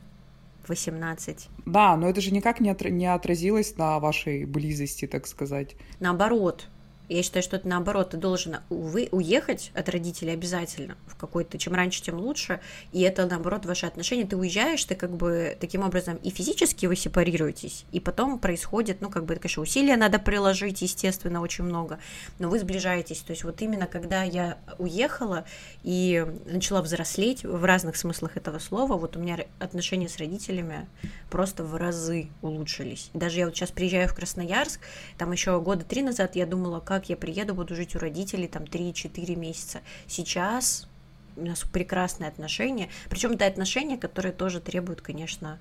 18. 0.67 1.49
Да, 1.65 1.95
но 1.95 2.09
это 2.09 2.21
же 2.21 2.31
никак 2.31 2.59
не, 2.59 2.69
отра- 2.69 2.89
не 2.89 3.05
отразилось 3.05 3.77
на 3.77 3.99
вашей 3.99 4.45
близости, 4.45 5.05
так 5.05 5.27
сказать. 5.27 5.75
Наоборот, 5.99 6.69
я 7.09 7.23
считаю, 7.23 7.43
что 7.43 7.55
это 7.57 7.67
наоборот, 7.67 8.11
ты 8.11 8.17
должен 8.17 8.57
увы, 8.69 9.09
уехать 9.11 9.71
от 9.73 9.89
родителей 9.89 10.33
обязательно 10.33 10.97
в 11.07 11.15
какой-то, 11.15 11.57
чем 11.57 11.73
раньше, 11.73 12.01
тем 12.01 12.19
лучше, 12.19 12.59
и 12.91 13.01
это 13.01 13.25
наоборот 13.25 13.65
ваши 13.65 13.85
отношения, 13.85 14.25
ты 14.25 14.35
уезжаешь, 14.35 14.83
ты 14.83 14.95
как 14.95 15.15
бы 15.15 15.57
таким 15.59 15.83
образом 15.83 16.17
и 16.17 16.29
физически 16.29 16.85
вы 16.85 16.95
сепарируетесь, 16.95 17.85
и 17.91 17.99
потом 17.99 18.39
происходит, 18.39 19.01
ну 19.01 19.09
как 19.09 19.25
бы, 19.25 19.35
конечно, 19.35 19.61
усилия 19.61 19.97
надо 19.97 20.19
приложить, 20.19 20.81
естественно, 20.81 21.41
очень 21.41 21.63
много, 21.63 21.99
но 22.39 22.49
вы 22.49 22.59
сближаетесь, 22.59 23.19
то 23.19 23.31
есть 23.31 23.43
вот 23.43 23.61
именно 23.61 23.85
когда 23.87 24.23
я 24.23 24.57
уехала 24.77 25.45
и 25.83 26.25
начала 26.45 26.81
взрослеть 26.81 27.43
в 27.43 27.63
разных 27.63 27.97
смыслах 27.97 28.37
этого 28.37 28.59
слова, 28.59 28.97
вот 28.97 29.15
у 29.15 29.19
меня 29.19 29.39
отношения 29.59 30.09
с 30.09 30.17
родителями 30.17 30.87
просто 31.29 31.63
в 31.63 31.75
разы 31.75 32.29
улучшились. 32.41 33.09
Даже 33.13 33.39
я 33.39 33.45
вот 33.45 33.55
сейчас 33.55 33.71
приезжаю 33.71 34.07
в 34.07 34.15
Красноярск, 34.15 34.79
там 35.17 35.31
еще 35.31 35.59
года 35.59 35.83
три 35.83 36.01
назад 36.01 36.35
я 36.35 36.45
думала, 36.45 36.79
как 36.79 36.94
как 36.95 37.09
я 37.09 37.17
приеду, 37.17 37.53
буду 37.53 37.75
жить 37.75 37.93
у 37.95 37.99
родителей 37.99 38.47
там 38.47 38.63
3-4 38.63 39.35
месяца. 39.35 39.81
Сейчас 40.07 40.87
у 41.35 41.45
нас 41.45 41.63
прекрасные 41.63 42.29
отношения. 42.29 42.89
Причем 43.09 43.31
это 43.31 43.45
отношения, 43.45 43.97
которые 43.97 44.31
тоже 44.31 44.61
требуют, 44.61 45.01
конечно, 45.01 45.59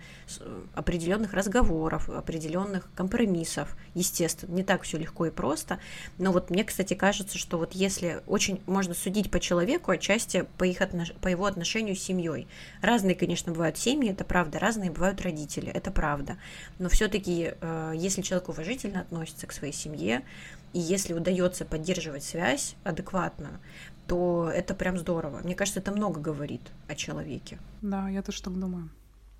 определенных 0.74 1.32
разговоров, 1.32 2.08
определенных 2.08 2.88
компромиссов. 2.94 3.76
Естественно, 3.94 4.54
не 4.54 4.62
так 4.62 4.82
все 4.82 4.98
легко 4.98 5.26
и 5.26 5.30
просто. 5.30 5.80
Но 6.18 6.32
вот 6.32 6.50
мне, 6.50 6.64
кстати, 6.64 6.94
кажется, 6.94 7.38
что 7.38 7.58
вот 7.58 7.72
если 7.72 8.22
очень 8.26 8.62
можно 8.66 8.94
судить 8.94 9.30
по 9.30 9.40
человеку, 9.40 9.90
отчасти 9.90 10.46
по, 10.58 10.64
их 10.64 10.80
отнош... 10.80 11.12
по 11.20 11.28
его 11.28 11.46
отношению 11.46 11.96
с 11.96 12.00
семьей. 12.00 12.46
Разные, 12.80 13.14
конечно, 13.14 13.52
бывают 13.52 13.78
семьи, 13.78 14.12
это 14.12 14.24
правда, 14.24 14.58
разные 14.58 14.90
бывают 14.90 15.20
родители, 15.22 15.70
это 15.70 15.90
правда. 15.90 16.36
Но 16.78 16.88
все-таки, 16.88 17.54
э, 17.60 17.92
если 17.96 18.22
человек 18.22 18.48
уважительно 18.48 19.00
относится 19.00 19.46
к 19.46 19.52
своей 19.52 19.72
семье, 19.72 20.22
и 20.74 20.80
если 20.80 21.14
удается 21.14 21.64
поддерживать 21.64 22.24
связь 22.24 22.74
адекватную, 22.84 23.60
то 24.06 24.50
это 24.52 24.74
прям 24.74 24.98
здорово. 24.98 25.40
Мне 25.44 25.54
кажется, 25.54 25.80
это 25.80 25.92
много 25.92 26.20
говорит 26.20 26.60
о 26.88 26.94
человеке. 26.94 27.58
Да, 27.80 28.08
я 28.08 28.22
тоже 28.22 28.42
так 28.42 28.58
думаю. 28.58 28.90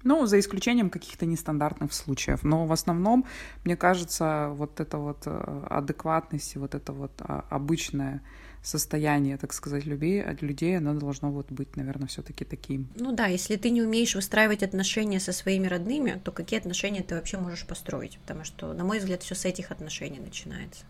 Ну, 0.05 0.27
за 0.27 0.39
исключением 0.39 0.91
каких-то 0.91 1.27
нестандартных 1.27 1.93
случаев. 1.93 2.45
Но 2.45 2.67
в 2.67 2.73
основном, 2.73 3.25
мне 3.65 3.77
кажется, 3.77 4.51
вот 4.53 4.79
эта 4.79 4.99
вот 4.99 5.23
э, 5.27 5.67
адекватность, 5.71 6.57
вот 6.57 6.75
это 6.75 6.93
вот 6.93 7.13
а, 7.21 7.45
обычное 7.49 8.21
состояние, 8.63 9.39
так 9.39 9.53
сказать, 9.55 9.87
людей, 9.87 10.23
от 10.23 10.43
людей, 10.43 10.77
оно 10.77 10.95
должно 10.95 11.31
вот 11.31 11.51
быть, 11.51 11.77
наверное, 11.77 12.07
все 12.07 12.23
таки 12.23 12.45
таким. 12.45 12.89
Ну 12.97 13.13
да, 13.13 13.27
если 13.27 13.57
ты 13.57 13.71
не 13.71 13.83
умеешь 13.83 14.15
выстраивать 14.15 14.63
отношения 14.63 15.21
со 15.21 15.33
своими 15.33 15.67
родными, 15.67 16.21
то 16.23 16.33
какие 16.33 16.61
отношения 16.61 17.03
ты 17.03 17.15
вообще 17.15 17.39
можешь 17.39 17.67
построить? 17.67 18.19
Потому 18.19 18.45
что, 18.45 18.75
на 18.75 18.85
мой 18.85 18.99
взгляд, 18.99 19.23
все 19.23 19.35
с 19.35 19.45
этих 19.47 19.71
отношений 19.71 20.21
начинается 20.21 20.85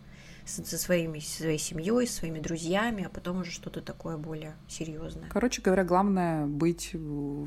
со 0.47 0.79
своими, 0.79 1.21
своей 1.21 1.59
семьей, 1.59 2.07
своими 2.07 2.39
друзьями, 2.39 3.05
а 3.05 3.09
потом 3.09 3.39
уже 3.39 3.51
что-то 3.51 3.81
такое 3.81 4.17
более 4.17 4.55
серьезное. 4.69 5.29
Короче 5.31 5.63
говоря, 5.63 5.85
главное 5.85 6.47
быть, 6.47 6.95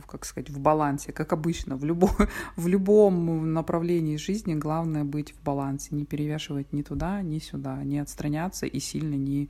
как 0.08 0.26
сказать, 0.26 0.50
в 0.50 0.60
балансе, 0.60 1.12
как 1.12 1.32
обычно, 1.34 1.76
в, 1.76 1.86
любом 1.86 2.12
в 2.56 2.68
любом 2.68 3.54
направлении 3.54 4.18
жизни 4.18 4.56
главное 4.56 5.04
быть 5.04 5.34
в 5.34 5.44
балансе, 5.44 5.90
не 5.92 6.06
перевешивать 6.06 6.74
ни 6.74 6.82
туда, 6.82 7.22
ни 7.22 7.40
сюда, 7.40 7.84
не 7.84 8.00
отстраняться 8.00 8.66
и 8.66 8.80
сильно 8.80 9.16
не, 9.16 9.50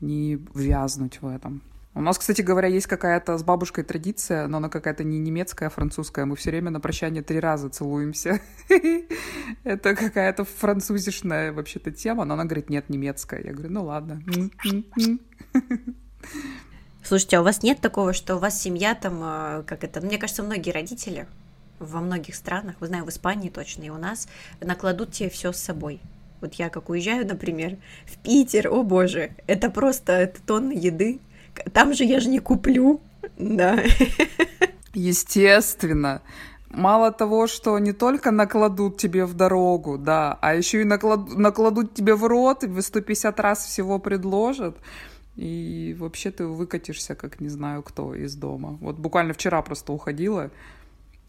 не 0.00 0.36
ввязнуть 0.54 1.20
в 1.20 1.26
этом. 1.26 1.62
У 1.98 2.00
нас, 2.00 2.16
кстати 2.16 2.42
говоря, 2.42 2.68
есть 2.68 2.86
какая-то 2.86 3.36
с 3.36 3.42
бабушкой 3.42 3.82
традиция, 3.82 4.46
но 4.46 4.58
она 4.58 4.68
какая-то 4.68 5.02
не 5.02 5.18
немецкая, 5.18 5.66
а 5.66 5.68
французская. 5.68 6.26
Мы 6.26 6.36
все 6.36 6.50
время 6.50 6.70
на 6.70 6.78
прощание 6.78 7.24
три 7.24 7.40
раза 7.40 7.70
целуемся. 7.70 8.40
Это 9.64 9.96
какая-то 9.96 10.44
французишная 10.44 11.52
вообще-то 11.52 11.90
тема, 11.90 12.24
но 12.24 12.34
она 12.34 12.44
говорит, 12.44 12.70
нет, 12.70 12.88
немецкая. 12.88 13.42
Я 13.42 13.52
говорю, 13.52 13.72
ну 13.72 13.84
ладно. 13.84 14.22
Слушайте, 17.02 17.38
а 17.38 17.40
у 17.40 17.44
вас 17.44 17.64
нет 17.64 17.80
такого, 17.80 18.12
что 18.12 18.36
у 18.36 18.38
вас 18.38 18.62
семья 18.62 18.94
там, 18.94 19.20
э, 19.20 19.64
как 19.66 19.82
это, 19.82 20.00
мне 20.00 20.18
кажется, 20.18 20.44
многие 20.44 20.70
родители 20.70 21.26
во 21.80 22.00
многих 22.00 22.36
странах, 22.36 22.76
вы 22.78 22.86
знаю, 22.86 23.06
в 23.06 23.08
Испании 23.08 23.48
точно, 23.48 23.82
и 23.82 23.88
у 23.88 23.98
нас 23.98 24.28
накладут 24.60 25.10
тебе 25.10 25.30
все 25.30 25.50
с 25.50 25.56
собой. 25.56 26.00
Вот 26.40 26.54
я 26.54 26.68
как 26.68 26.90
уезжаю, 26.90 27.26
например, 27.26 27.76
в 28.06 28.18
Питер, 28.18 28.68
о 28.68 28.84
боже, 28.84 29.32
это 29.48 29.68
просто 29.68 30.12
это 30.12 30.40
тонны 30.42 30.70
еды, 30.70 31.18
там 31.72 31.94
же 31.94 32.04
я 32.04 32.20
же 32.20 32.28
не 32.28 32.38
куплю, 32.38 33.00
да. 33.38 33.82
Естественно. 34.94 36.22
Мало 36.70 37.12
того, 37.12 37.46
что 37.46 37.78
не 37.78 37.92
только 37.92 38.30
накладут 38.30 38.98
тебе 38.98 39.24
в 39.24 39.34
дорогу, 39.34 39.96
да, 39.96 40.38
а 40.42 40.54
еще 40.54 40.82
и 40.82 40.84
наклад... 40.84 41.28
накладут 41.36 41.94
тебе 41.94 42.14
в 42.14 42.24
рот, 42.24 42.62
и 42.62 42.80
150 42.80 43.40
раз 43.40 43.64
всего 43.64 43.98
предложат. 43.98 44.76
И 45.36 45.96
вообще 45.98 46.30
ты 46.30 46.46
выкатишься, 46.46 47.14
как 47.14 47.40
не 47.40 47.48
знаю 47.48 47.82
кто, 47.82 48.14
из 48.14 48.34
дома. 48.34 48.76
Вот 48.80 48.98
буквально 48.98 49.32
вчера 49.32 49.62
просто 49.62 49.92
уходила, 49.92 50.50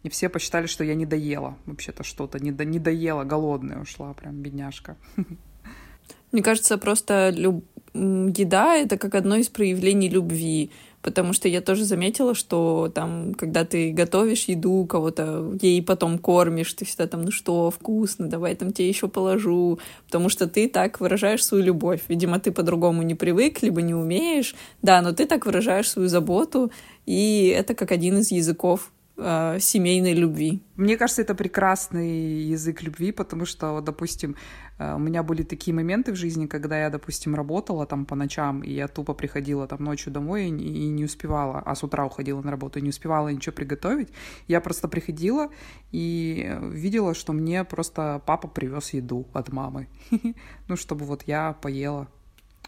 и 0.04 0.10
все 0.10 0.30
посчитали, 0.30 0.66
что 0.66 0.84
я 0.84 0.96
не 0.96 1.06
доела. 1.06 1.58
Вообще-то 1.66 2.04
что-то, 2.04 2.40
не, 2.40 2.52
до... 2.52 2.66
не 2.66 2.80
доела, 2.80 3.24
голодная 3.24 3.80
ушла, 3.80 4.14
прям 4.14 4.42
бедняжка. 4.42 4.98
Мне 6.32 6.44
кажется, 6.44 6.78
просто 6.78 7.30
люб... 7.30 7.66
еда— 7.94 8.76
это 8.78 8.98
как 8.98 9.16
одно 9.16 9.36
из 9.38 9.50
проявлений 9.50 10.10
любви. 10.10 10.72
Потому 11.02 11.32
что 11.32 11.48
я 11.48 11.62
тоже 11.62 11.86
заметила, 11.86 12.36
что 12.36 12.92
там, 12.94 13.34
когда 13.34 13.64
ты 13.64 13.92
готовишь 13.92 14.46
еду, 14.46 14.86
кого-то 14.86 15.58
ей 15.62 15.82
потом 15.82 16.18
кормишь, 16.18 16.74
ты 16.74 16.84
всегда 16.84 17.08
там, 17.08 17.22
ну 17.22 17.32
что, 17.32 17.72
вкусно, 17.72 18.28
давай 18.28 18.54
там 18.56 18.74
тебе 18.74 18.90
еще 18.90 19.08
положу, 19.08 19.80
потому 20.08 20.28
что 20.28 20.46
ты 20.48 20.68
так 20.68 21.00
выражаешь 21.00 21.46
свою 21.46 21.64
любовь. 21.64 22.02
Видимо, 22.10 22.40
ты 22.42 22.52
по-другому 22.52 23.02
не 23.04 23.16
привык, 23.16 23.62
либо 23.62 23.82
не 23.82 23.94
умеешь, 23.94 24.56
да, 24.82 25.02
но 25.02 25.14
ты 25.14 25.26
так 25.26 25.46
выражаешь 25.46 25.90
свою 25.90 26.10
заботу, 26.10 26.70
и 27.06 27.48
это 27.58 27.76
как 27.76 27.94
один 27.94 28.18
из 28.18 28.32
языков 28.32 28.92
э, 29.20 29.60
семейной 29.60 30.14
любви. 30.14 30.62
Мне 30.76 30.98
кажется, 30.98 31.22
это 31.22 31.36
прекрасный 31.36 32.52
язык 32.54 32.84
любви, 32.84 33.12
потому 33.12 33.46
что, 33.46 33.82
допустим, 33.82 34.36
э, 34.78 34.96
у 34.96 35.00
меня 35.00 35.24
были 35.24 35.44
такие 35.44 35.74
моменты 35.74 36.12
в 36.12 36.16
жизни, 36.16 36.48
когда 36.48 36.80
я, 36.80 36.90
допустим, 36.90 37.36
работала 37.36 37.86
там 37.86 38.06
по 38.06 38.16
ночам, 38.16 38.62
и 38.62 38.72
я 38.72 38.88
тупо 38.88 39.14
приходила 39.14 39.68
там 39.68 39.84
ночью 39.84 40.12
домой 40.14 40.48
и 40.48 40.90
не 40.90 41.04
успевала, 41.06 41.60
а 41.66 41.76
с 41.76 41.84
утра 41.84 42.06
уходила 42.06 42.42
на 42.42 42.52
работу 42.52 42.80
и 42.80 42.82
не 42.82 42.90
успевала 42.90 43.30
ничего 43.30 43.56
приготовить. 43.56 44.10
Я 44.48 44.62
просто 44.62 44.88
приходила 44.88 45.50
и 45.92 46.58
видела, 46.62 47.14
что 47.14 47.34
мне 47.34 47.64
просто 47.64 48.22
папа 48.26 48.48
привез 48.48 48.94
еду 48.94 49.28
от 49.34 49.52
мамы. 49.52 49.88
Ну, 50.68 50.76
чтобы 50.76 51.06
вот 51.06 51.24
я 51.28 51.54
поела. 51.54 52.08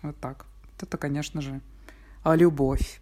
Вот 0.02 0.18
так. 0.18 0.46
Это, 0.82 0.98
конечно 0.98 1.42
же, 1.42 1.62
любовь. 2.26 3.02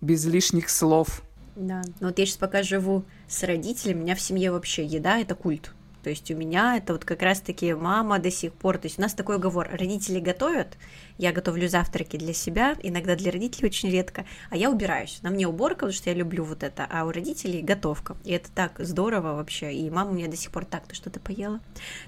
Без 0.00 0.24
лишних 0.26 0.70
слов. 0.70 1.22
Да, 1.56 1.82
ну 2.00 2.08
вот 2.08 2.18
я 2.18 2.26
сейчас 2.26 2.36
пока 2.36 2.62
живу 2.62 3.04
с 3.28 3.42
родителями, 3.42 4.00
у 4.00 4.02
меня 4.02 4.14
в 4.14 4.20
семье 4.20 4.50
вообще 4.50 4.84
еда— 4.84 5.18
это 5.20 5.34
культ. 5.34 5.72
То 6.04 6.10
есть 6.10 6.30
у 6.30 6.36
меня 6.36 6.76
это 6.76 6.92
вот 6.92 7.06
как 7.06 7.22
раз-таки 7.22 7.72
мама 7.72 8.18
до 8.18 8.30
сих 8.30 8.52
пор. 8.52 8.76
То 8.76 8.86
есть 8.86 8.98
у 8.98 9.02
нас 9.02 9.14
такой 9.14 9.36
уговор. 9.36 9.66
Родители 9.72 10.20
готовят, 10.20 10.76
я 11.16 11.32
готовлю 11.32 11.66
завтраки 11.66 12.18
для 12.18 12.34
себя, 12.34 12.76
иногда 12.82 13.16
для 13.16 13.32
родителей 13.32 13.68
очень 13.68 13.90
редко, 13.90 14.26
а 14.50 14.56
я 14.58 14.70
убираюсь. 14.70 15.20
На 15.22 15.30
мне 15.30 15.48
уборка, 15.48 15.86
потому 15.86 15.92
что 15.94 16.10
я 16.10 16.16
люблю 16.16 16.44
вот 16.44 16.62
это, 16.62 16.86
а 16.90 17.06
у 17.06 17.10
родителей 17.10 17.62
готовка. 17.62 18.16
И 18.22 18.32
это 18.32 18.50
так 18.54 18.74
здорово 18.78 19.34
вообще. 19.34 19.72
И 19.72 19.88
мама 19.88 20.10
у 20.10 20.14
меня 20.14 20.28
до 20.28 20.36
сих 20.36 20.50
пор 20.50 20.66
так, 20.66 20.86
ты 20.86 20.94
что-то 20.94 21.20
поела? 21.20 21.60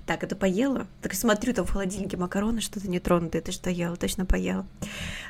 Так, 0.05 0.23
это 0.23 0.37
поела? 0.37 0.87
Так 1.01 1.15
смотрю, 1.15 1.55
там 1.55 1.65
в 1.65 1.71
холодильнике 1.71 2.19
макароны 2.19 2.61
что-то 2.61 2.91
нетронутое, 2.91 3.41
ты 3.41 3.51
что 3.51 3.71
ела? 3.71 3.97
Точно 3.97 4.27
поела. 4.27 4.67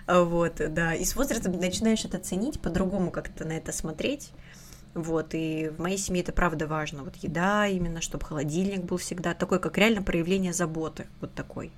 Вот, 0.08 0.56
да. 0.56 0.92
И 0.94 1.04
с 1.04 1.14
возрастом 1.14 1.52
начинаешь 1.52 2.04
это 2.04 2.18
ценить, 2.18 2.60
по-другому 2.60 3.12
как-то 3.12 3.44
на 3.44 3.52
это 3.52 3.70
смотреть. 3.70 4.32
Вот, 4.96 5.34
и 5.34 5.68
в 5.76 5.78
моей 5.78 5.98
семье 5.98 6.22
это 6.22 6.32
правда 6.32 6.66
важно. 6.66 7.04
Вот 7.04 7.16
еда 7.16 7.66
именно, 7.66 8.00
чтобы 8.00 8.24
холодильник 8.24 8.82
был 8.82 8.96
всегда 8.96 9.34
такой, 9.34 9.60
как 9.60 9.76
реально 9.76 10.02
проявление 10.02 10.54
заботы. 10.54 11.06
Вот 11.20 11.34
такой, 11.34 11.70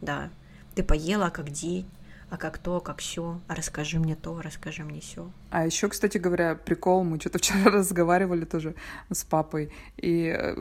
да. 0.00 0.30
Ты 0.74 0.82
поела, 0.82 1.26
а 1.26 1.30
как 1.30 1.50
день, 1.50 1.86
а 2.28 2.36
как 2.36 2.58
то, 2.58 2.80
как 2.80 2.98
все, 2.98 3.40
а 3.46 3.54
расскажи 3.54 4.00
мне 4.00 4.16
то, 4.16 4.42
расскажи 4.42 4.82
мне 4.82 5.00
все. 5.00 5.30
А 5.50 5.64
еще, 5.64 5.88
кстати 5.88 6.18
говоря, 6.18 6.56
прикол, 6.56 7.04
мы 7.04 7.20
что-то 7.20 7.38
вчера 7.38 7.64
разговаривали 7.70 8.44
тоже 8.44 8.74
с 9.12 9.22
папой, 9.22 9.72
и 9.96 10.36
э, 10.36 10.56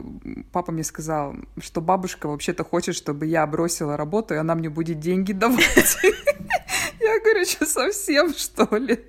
папа 0.51 0.71
мне 0.71 0.83
сказал, 0.83 1.35
что 1.57 1.81
бабушка 1.81 2.27
вообще-то 2.27 2.63
хочет, 2.63 2.93
чтобы 2.93 3.25
я 3.25 3.47
бросила 3.47 3.97
работу, 3.97 4.35
и 4.35 4.37
она 4.37 4.53
мне 4.53 4.69
будет 4.69 4.99
деньги 4.99 5.33
давать. 5.33 5.97
Я 6.99 7.19
говорю, 7.19 7.45
что 7.45 7.65
совсем, 7.65 8.33
что 8.33 8.75
ли? 8.77 8.99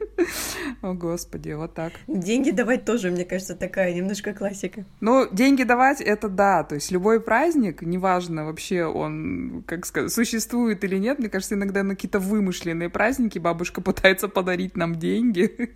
О, 0.83 0.95
Господи, 0.95 1.53
вот 1.53 1.75
так. 1.75 1.93
Деньги 2.07 2.51
давать 2.51 2.85
тоже, 2.85 3.11
мне 3.11 3.25
кажется, 3.25 3.55
такая 3.55 3.95
немножко 3.95 4.33
классика. 4.33 4.85
Ну, 5.01 5.29
деньги 5.31 5.63
давать— 5.63 6.01
это 6.03 6.29
да, 6.29 6.65
то 6.65 6.75
есть 6.75 6.91
любой 6.91 7.21
праздник, 7.21 7.83
неважно 7.83 8.45
вообще 8.45 8.85
он, 8.85 9.65
как 9.67 9.87
сказать, 9.87 10.13
существует 10.13 10.83
или 10.85 10.97
нет, 10.97 11.19
мне 11.19 11.29
кажется, 11.29 11.55
иногда 11.55 11.83
на 11.83 11.95
какие-то 11.95 12.19
вымышленные 12.19 12.91
праздники 12.91 13.39
бабушка 13.39 13.81
пытается 13.87 14.29
подарить 14.29 14.77
нам 14.77 14.97
деньги. 14.97 15.71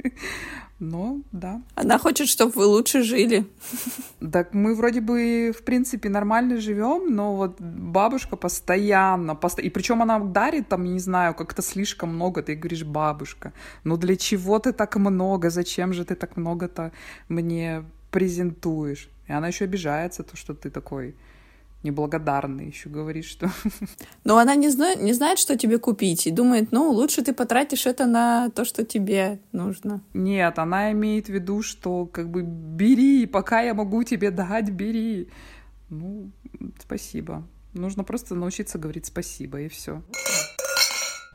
Но, 0.81 1.21
да. 1.31 1.61
Она 1.75 1.99
хочет, 1.99 2.27
чтобы 2.27 2.53
вы 2.53 2.65
лучше 2.65 3.03
жили. 3.03 3.47
Так 4.33 4.55
мы 4.55 4.75
вроде 4.75 5.03
бы, 5.03 5.53
в 5.57 5.63
принципе, 5.63 6.09
нормально 6.09 6.59
живем, 6.59 7.15
но 7.15 7.37
вот 7.37 7.61
бабушка 7.61 8.37
постоянно, 8.37 9.35
постоянно, 9.35 9.69
и 9.69 9.71
причем 9.71 10.01
она 10.01 10.19
дарит 10.19 10.69
там, 10.69 10.85
не 10.85 10.99
знаю, 10.99 11.35
как-то 11.35 11.61
слишком 11.63 12.15
много, 12.15 12.43
ты 12.43 12.55
говоришь, 12.55 12.85
бабушка, 12.85 13.53
ну 13.85 13.99
для 13.99 14.17
чего 14.17 14.59
ты 14.59 14.73
так 14.73 14.97
много, 14.97 15.51
зачем 15.51 15.93
же 15.93 16.05
ты 16.07 16.15
так 16.15 16.39
много-то 16.39 16.93
мне 17.29 17.85
презентуешь? 18.11 19.11
И 19.29 19.33
она 19.33 19.49
еще 19.49 19.65
обижается, 19.65 20.23
то, 20.23 20.37
что 20.37 20.55
ты 20.55 20.71
такой 20.71 21.15
неблагодарный, 21.83 22.67
еще 22.67 22.89
говорит, 22.89 23.25
что... 23.25 23.51
Но 24.25 24.39
она 24.39 24.55
не, 24.55 24.69
зна... 24.69 24.95
не 24.95 25.13
знает, 25.13 25.39
что 25.39 25.57
тебе 25.57 25.79
купить, 25.79 26.27
и 26.27 26.31
думает, 26.31 26.73
ну, 26.73 26.91
лучше 26.91 27.23
ты 27.23 27.33
потратишь 27.33 27.87
это 27.87 28.07
на 28.07 28.51
то, 28.51 28.65
что 28.65 28.85
тебе 28.85 29.41
нужно. 29.53 30.03
Нет, 30.13 30.59
она 30.59 30.93
имеет 30.93 31.27
в 31.27 31.31
виду, 31.31 31.63
что 31.63 32.07
как 32.07 32.31
бы 32.31 32.43
бери, 32.43 33.27
пока 33.27 33.63
я 33.63 33.75
могу 33.75 34.03
тебе 34.05 34.31
дать, 34.31 34.71
бери. 34.71 35.29
Ну, 35.89 36.31
спасибо. 36.79 37.47
Нужно 37.73 38.05
просто 38.05 38.35
научиться 38.35 38.79
говорить 38.79 39.07
спасибо, 39.07 39.61
и 39.61 39.69
все. 39.69 40.03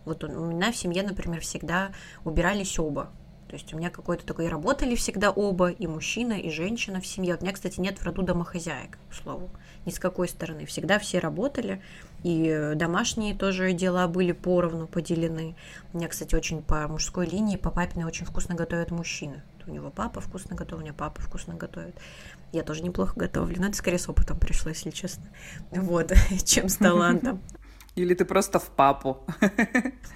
Вот 0.06 0.24
у 0.24 0.46
меня 0.46 0.72
в 0.72 0.76
семье, 0.76 1.02
например, 1.02 1.42
всегда 1.42 1.92
убирались 2.24 2.78
оба. 2.78 3.12
То 3.56 3.60
есть 3.62 3.74
у 3.74 3.78
меня 3.78 3.90
какой-то 3.90 4.26
такой 4.26 4.50
работали 4.50 4.96
всегда 4.96 5.32
оба, 5.32 5.70
и 5.70 5.88
мужчина, 5.88 6.34
и 6.34 6.50
женщина 6.50 7.00
в 7.00 7.08
семье. 7.08 7.38
У 7.40 7.42
меня, 7.42 7.54
кстати, 7.54 7.80
нет 7.80 7.98
в 7.98 8.04
роду 8.04 8.22
домохозяек, 8.22 8.98
к 9.10 9.14
слову, 9.14 9.50
ни 9.86 9.92
с 9.92 9.98
какой 9.98 10.28
стороны. 10.28 10.66
Всегда 10.66 11.00
все 11.00 11.20
работали, 11.20 11.82
и 12.24 12.74
домашние 12.76 13.34
тоже 13.34 13.72
дела 13.72 14.10
были 14.10 14.34
поровну 14.34 14.88
поделены. 14.88 15.56
У 15.94 15.98
меня, 15.98 16.10
кстати, 16.10 16.36
очень 16.36 16.62
по 16.62 16.86
мужской 16.90 17.28
линии, 17.28 17.56
по 17.56 17.72
папиной 17.72 18.04
очень 18.04 18.26
вкусно 18.26 18.56
готовят 18.56 18.92
мужчины. 18.92 19.42
У 19.66 19.72
него 19.72 19.90
папа 19.90 20.20
вкусно 20.20 20.54
готовит, 20.54 20.82
у 20.82 20.84
меня 20.84 20.94
папа 20.94 21.22
вкусно 21.22 21.54
готовит. 21.54 21.96
Я 22.52 22.64
тоже 22.64 22.84
неплохо 22.84 23.14
готовлю, 23.16 23.56
но 23.62 23.68
это 23.68 23.78
скорее 23.78 24.00
с 24.00 24.10
опытом 24.10 24.38
пришло, 24.38 24.68
если 24.68 24.90
честно. 24.90 25.24
Вот, 25.72 26.12
чем 26.44 26.68
с 26.68 26.76
талантом. 26.76 27.42
Или 27.96 28.16
ты 28.16 28.26
просто 28.26 28.60
в 28.60 28.68
папу. 28.68 29.26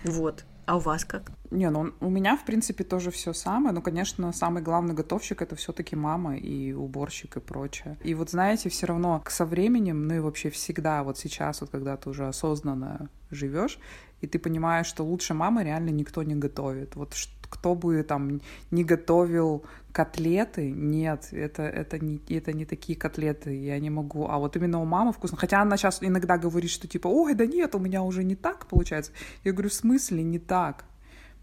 Вот. 0.04 0.44
А 0.70 0.76
у 0.76 0.80
вас 0.80 1.04
как? 1.04 1.32
Не, 1.50 1.72
ну 1.72 1.94
у 2.00 2.12
меня, 2.12 2.38
в 2.38 2.46
принципе, 2.46 2.84
тоже 2.84 3.10
все 3.10 3.34
самое. 3.34 3.74
Ну, 3.74 3.82
конечно, 3.82 4.32
самый 4.32 4.62
главный 4.62 4.94
готовщик 4.94 5.42
это 5.42 5.56
все-таки 5.56 5.96
мама 5.96 6.38
и 6.38 6.74
уборщик 6.74 7.38
и 7.38 7.40
прочее. 7.40 7.98
И 8.04 8.14
вот 8.14 8.30
знаете, 8.30 8.70
все 8.70 8.86
равно 8.86 9.24
со 9.28 9.46
временем, 9.46 10.08
ну 10.08 10.14
и 10.14 10.20
вообще 10.20 10.52
всегда, 10.52 11.02
вот 11.02 11.18
сейчас, 11.18 11.62
вот 11.62 11.72
когда 11.72 11.98
ты 11.98 12.12
уже 12.12 12.28
осознанно 12.28 13.10
живешь, 13.32 13.80
и 14.22 14.28
ты 14.28 14.38
понимаешь, 14.38 14.86
что 14.86 15.04
лучше 15.04 15.34
мамы 15.34 15.64
реально 15.64 15.90
никто 15.90 16.22
не 16.22 16.36
готовит. 16.36 16.96
Вот 16.96 17.16
кто 17.50 17.74
бы 17.74 18.04
там 18.04 18.40
не 18.70 18.84
готовил 18.84 19.64
котлеты, 19.92 20.70
нет, 20.72 21.30
это, 21.32 21.64
это, 21.64 22.00
не, 22.00 22.22
это 22.30 22.54
не 22.54 22.66
такие 22.66 22.98
котлеты, 22.98 23.56
я 23.56 23.80
не 23.80 23.90
могу. 23.90 24.28
А 24.28 24.38
вот 24.38 24.56
именно 24.56 24.80
у 24.82 24.86
мамы 24.86 25.14
вкусно. 25.14 25.38
Хотя 25.38 25.62
она 25.62 25.78
сейчас 25.78 26.00
иногда 26.02 26.38
говорит, 26.38 26.70
что 26.70 26.88
типа, 26.88 27.08
ой, 27.08 27.34
да 27.34 27.46
нет, 27.46 27.76
у 27.76 27.80
меня 27.80 28.04
уже 28.04 28.24
не 28.24 28.36
так 28.36 28.68
получается. 28.68 29.12
Я 29.44 29.52
говорю, 29.52 29.70
в 29.70 29.74
смысле 29.74 30.24
не 30.24 30.40
так? 30.40 30.86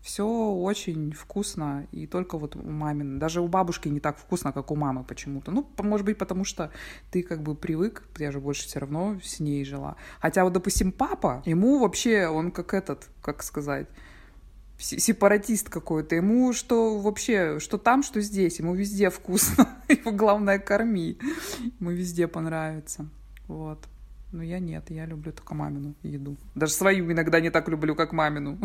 Все 0.03 0.25
очень 0.25 1.11
вкусно, 1.11 1.89
и 1.91 2.07
только 2.07 2.39
вот 2.39 2.55
у 2.55 2.63
мамин, 2.63 3.19
даже 3.19 3.41
у 3.41 3.49
бабушки 3.49 3.89
не 3.89 3.99
так 3.99 4.19
вкусно, 4.19 4.53
как 4.53 4.71
у 4.71 4.77
мамы 4.77 5.03
почему-то. 5.03 5.51
Ну, 5.51 5.69
может 5.79 6.07
быть, 6.07 6.17
потому 6.17 6.45
что 6.45 6.71
ты 7.11 7.25
как 7.25 7.43
бы 7.43 7.57
привык, 7.57 8.05
я 8.19 8.31
же 8.31 8.39
больше 8.39 8.69
все 8.69 8.79
равно 8.79 9.19
с 9.21 9.41
ней 9.41 9.65
жила. 9.65 9.97
Хотя 10.21 10.45
вот, 10.45 10.53
допустим, 10.53 10.93
папа, 10.93 11.43
ему 11.45 11.81
вообще, 11.81 12.29
он 12.29 12.53
как 12.53 12.73
этот, 12.73 13.09
как 13.21 13.43
сказать, 13.43 13.89
сепаратист 14.79 15.69
какой-то. 15.69 16.17
Ему 16.17 16.53
что 16.53 16.99
вообще, 16.99 17.59
что 17.61 17.79
там, 17.79 18.03
что 18.03 18.21
здесь. 18.21 18.59
Ему 18.59 18.75
везде 18.75 19.11
вкусно. 19.11 19.69
Его 19.89 20.13
главное 20.13 20.59
корми. 20.59 21.19
Ему 21.81 21.91
везде 21.91 22.27
понравится. 22.27 23.09
Вот. 23.49 23.85
Но 24.33 24.43
я 24.43 24.59
нет, 24.59 24.91
я 24.91 25.07
люблю 25.07 25.33
только 25.33 25.55
мамину 25.55 25.95
еду. 26.03 26.37
Даже 26.55 26.73
свою 26.73 27.11
иногда 27.11 27.41
не 27.41 27.51
так 27.51 27.69
люблю, 27.69 27.95
как 27.95 28.13
мамину. 28.13 28.59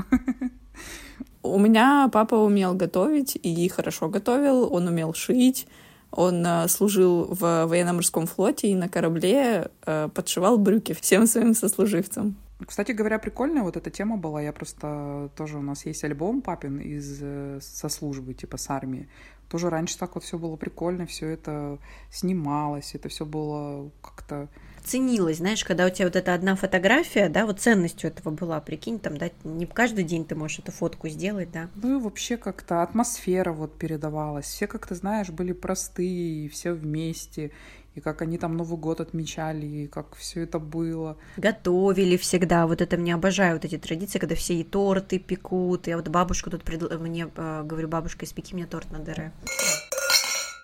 У 1.43 1.59
меня 1.59 2.09
папа 2.11 2.35
умел 2.35 2.73
готовить 2.73 3.35
и 3.41 3.67
хорошо 3.69 4.09
готовил. 4.09 4.73
Он 4.73 4.87
умел 4.87 5.13
шить. 5.13 5.67
Он 6.11 6.45
э, 6.45 6.67
служил 6.67 7.25
в 7.29 7.65
военно-морском 7.67 8.27
флоте 8.27 8.67
и 8.67 8.75
на 8.75 8.89
корабле 8.89 9.71
э, 9.85 10.09
подшивал 10.13 10.57
брюки 10.57 10.93
всем 10.93 11.25
своим 11.25 11.55
сослуживцам. 11.55 12.35
Кстати 12.65 12.91
говоря, 12.91 13.19
прикольная 13.19 13.63
вот 13.63 13.77
эта 13.77 13.89
тема 13.89 14.17
была. 14.17 14.41
Я 14.41 14.53
просто 14.53 15.29
тоже 15.35 15.57
у 15.57 15.61
нас 15.61 15.85
есть 15.85 16.03
альбом 16.03 16.41
папин 16.41 16.79
из 16.79 17.19
э, 17.21 17.59
со 17.61 17.89
службы, 17.89 18.33
типа 18.33 18.57
с 18.57 18.69
армии. 18.69 19.07
Тоже 19.49 19.69
раньше 19.69 19.97
так 19.97 20.15
вот 20.15 20.23
все 20.23 20.37
было 20.37 20.55
прикольно, 20.55 21.05
все 21.05 21.27
это 21.27 21.77
снималось, 22.09 22.95
это 22.95 23.09
все 23.09 23.25
было 23.25 23.91
как-то 24.01 24.47
ценилось, 24.83 25.37
знаешь, 25.37 25.63
когда 25.63 25.85
у 25.85 25.89
тебя 25.89 26.05
вот 26.05 26.15
эта 26.15 26.33
одна 26.33 26.55
фотография, 26.55 27.29
да, 27.29 27.45
вот 27.45 27.59
ценностью 27.59 28.09
этого 28.09 28.31
была, 28.31 28.59
прикинь, 28.61 28.99
там, 28.99 29.17
да, 29.17 29.29
не 29.43 29.65
каждый 29.65 30.03
день 30.03 30.25
ты 30.25 30.35
можешь 30.35 30.59
эту 30.59 30.71
фотку 30.71 31.07
сделать, 31.09 31.51
да. 31.51 31.69
Ну 31.75 31.99
и 31.99 32.01
вообще 32.01 32.37
как-то 32.37 32.81
атмосфера 32.81 33.51
вот 33.51 33.77
передавалась. 33.77 34.45
Все, 34.45 34.67
как 34.67 34.87
ты 34.87 34.95
знаешь, 34.95 35.29
были 35.29 35.51
простые, 35.51 36.49
все 36.49 36.73
вместе 36.73 37.51
и 37.95 37.99
как 37.99 38.21
они 38.21 38.37
там 38.37 38.55
Новый 38.55 38.77
год 38.77 39.01
отмечали, 39.01 39.65
и 39.65 39.87
как 39.87 40.15
все 40.15 40.41
это 40.43 40.59
было. 40.59 41.17
Готовили 41.37 42.17
всегда, 42.17 42.67
вот 42.67 42.81
это 42.81 42.97
мне 42.97 43.13
обожаю, 43.13 43.55
вот 43.55 43.65
эти 43.65 43.77
традиции, 43.77 44.19
когда 44.19 44.35
все 44.35 44.55
и 44.55 44.63
торты 44.63 45.19
пекут, 45.19 45.87
я 45.87 45.97
вот 45.97 46.07
бабушку 46.07 46.49
тут 46.49 46.63
предла... 46.63 46.97
мне, 46.97 47.29
э, 47.35 47.63
говорю, 47.63 47.87
бабушка, 47.87 48.25
испеки 48.25 48.53
мне 48.53 48.65
торт 48.65 48.91
на 48.91 48.99
дыре. 48.99 49.31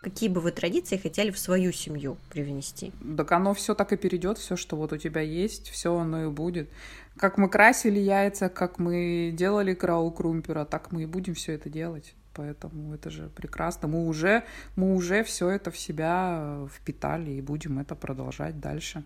Какие 0.01 0.29
бы 0.29 0.39
вы 0.39 0.51
традиции 0.51 0.95
хотели 0.95 1.31
в 1.31 1.39
свою 1.39 1.73
семью 1.73 2.17
привнести? 2.29 2.93
Так 3.17 3.31
оно 3.33 3.53
все 3.53 3.75
так 3.75 3.91
и 3.91 3.97
перейдет, 3.97 4.37
все, 4.37 4.55
что 4.55 4.77
вот 4.77 4.93
у 4.93 4.97
тебя 4.97 5.21
есть, 5.21 5.69
все 5.69 5.93
оно 5.97 6.25
и 6.25 6.29
будет. 6.29 6.69
Как 7.17 7.37
мы 7.37 7.49
красили 7.49 7.99
яйца, 7.99 8.47
как 8.47 8.79
мы 8.79 9.31
делали 9.33 9.73
крау 9.73 10.11
крумпера, 10.11 10.63
так 10.65 10.91
мы 10.91 11.03
и 11.03 11.05
будем 11.05 11.33
все 11.33 11.53
это 11.53 11.69
делать 11.69 12.13
поэтому 12.37 12.93
это 12.93 13.09
же 13.09 13.29
прекрасно. 13.35 13.87
Мы 13.87 14.07
уже, 14.07 14.43
мы 14.75 14.95
уже 14.95 15.23
все 15.23 15.49
это 15.49 15.71
в 15.71 15.77
себя 15.77 16.37
э, 16.39 16.67
впитали 16.73 17.31
и 17.31 17.41
будем 17.41 17.79
это 17.79 17.95
продолжать 17.95 18.59
дальше. 18.59 19.03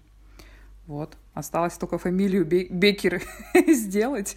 Вот. 0.86 1.18
Осталось 1.34 1.78
только 1.78 1.98
фамилию 1.98 2.46
Бекер 2.46 3.22
сделать, 3.68 4.36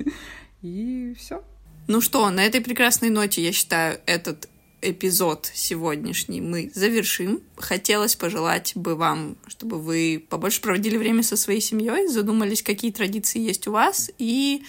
и 0.63 1.15
все. 1.19 1.43
Ну 1.89 2.01
что, 2.01 2.31
на 2.31 2.45
этой 2.47 2.61
прекрасной 2.61 3.11
ноте, 3.11 3.43
я 3.43 3.53
считаю, 3.53 3.99
этот 4.07 4.49
эпизод 4.81 5.51
сегодняшний 5.53 6.41
мы 6.41 6.71
завершим. 6.75 7.43
Хотелось 7.57 8.17
пожелать 8.17 8.73
бы 8.77 8.95
вам, 8.95 9.37
чтобы 9.47 9.81
вы 9.81 10.25
побольше 10.29 10.61
проводили 10.61 10.97
время 10.97 11.23
со 11.23 11.37
своей 11.37 11.61
семьей, 11.61 12.07
задумались, 12.07 12.63
какие 12.63 12.93
традиции 12.93 13.41
есть 13.41 13.67
у 13.67 13.73
вас, 13.73 14.11
и 14.19 14.65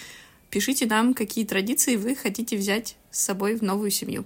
пишите 0.49 0.85
нам, 0.85 1.13
какие 1.13 1.45
традиции 1.45 1.95
вы 1.97 2.15
хотите 2.15 2.57
взять 2.57 2.95
с 3.15 3.23
собой 3.23 3.55
в 3.55 3.61
новую 3.61 3.91
семью. 3.91 4.25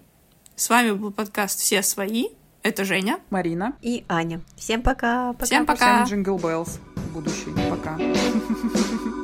С 0.55 0.69
вами 0.69 0.91
был 0.91 1.11
подкаст 1.11 1.59
«Все 1.59 1.83
свои». 1.83 2.29
Это 2.63 2.83
Женя, 2.83 3.19
Марина 3.29 3.75
и 3.81 4.03
Аня. 4.09 4.41
Всем 4.57 4.81
пока. 4.81 5.33
пока. 5.33 5.45
Всем 5.45 5.65
пока. 5.65 6.05
Всем 6.05 6.23
Jingle 6.23 6.37
Bells. 6.39 6.79
Будущий. 7.13 7.53
Пока. 7.69 7.97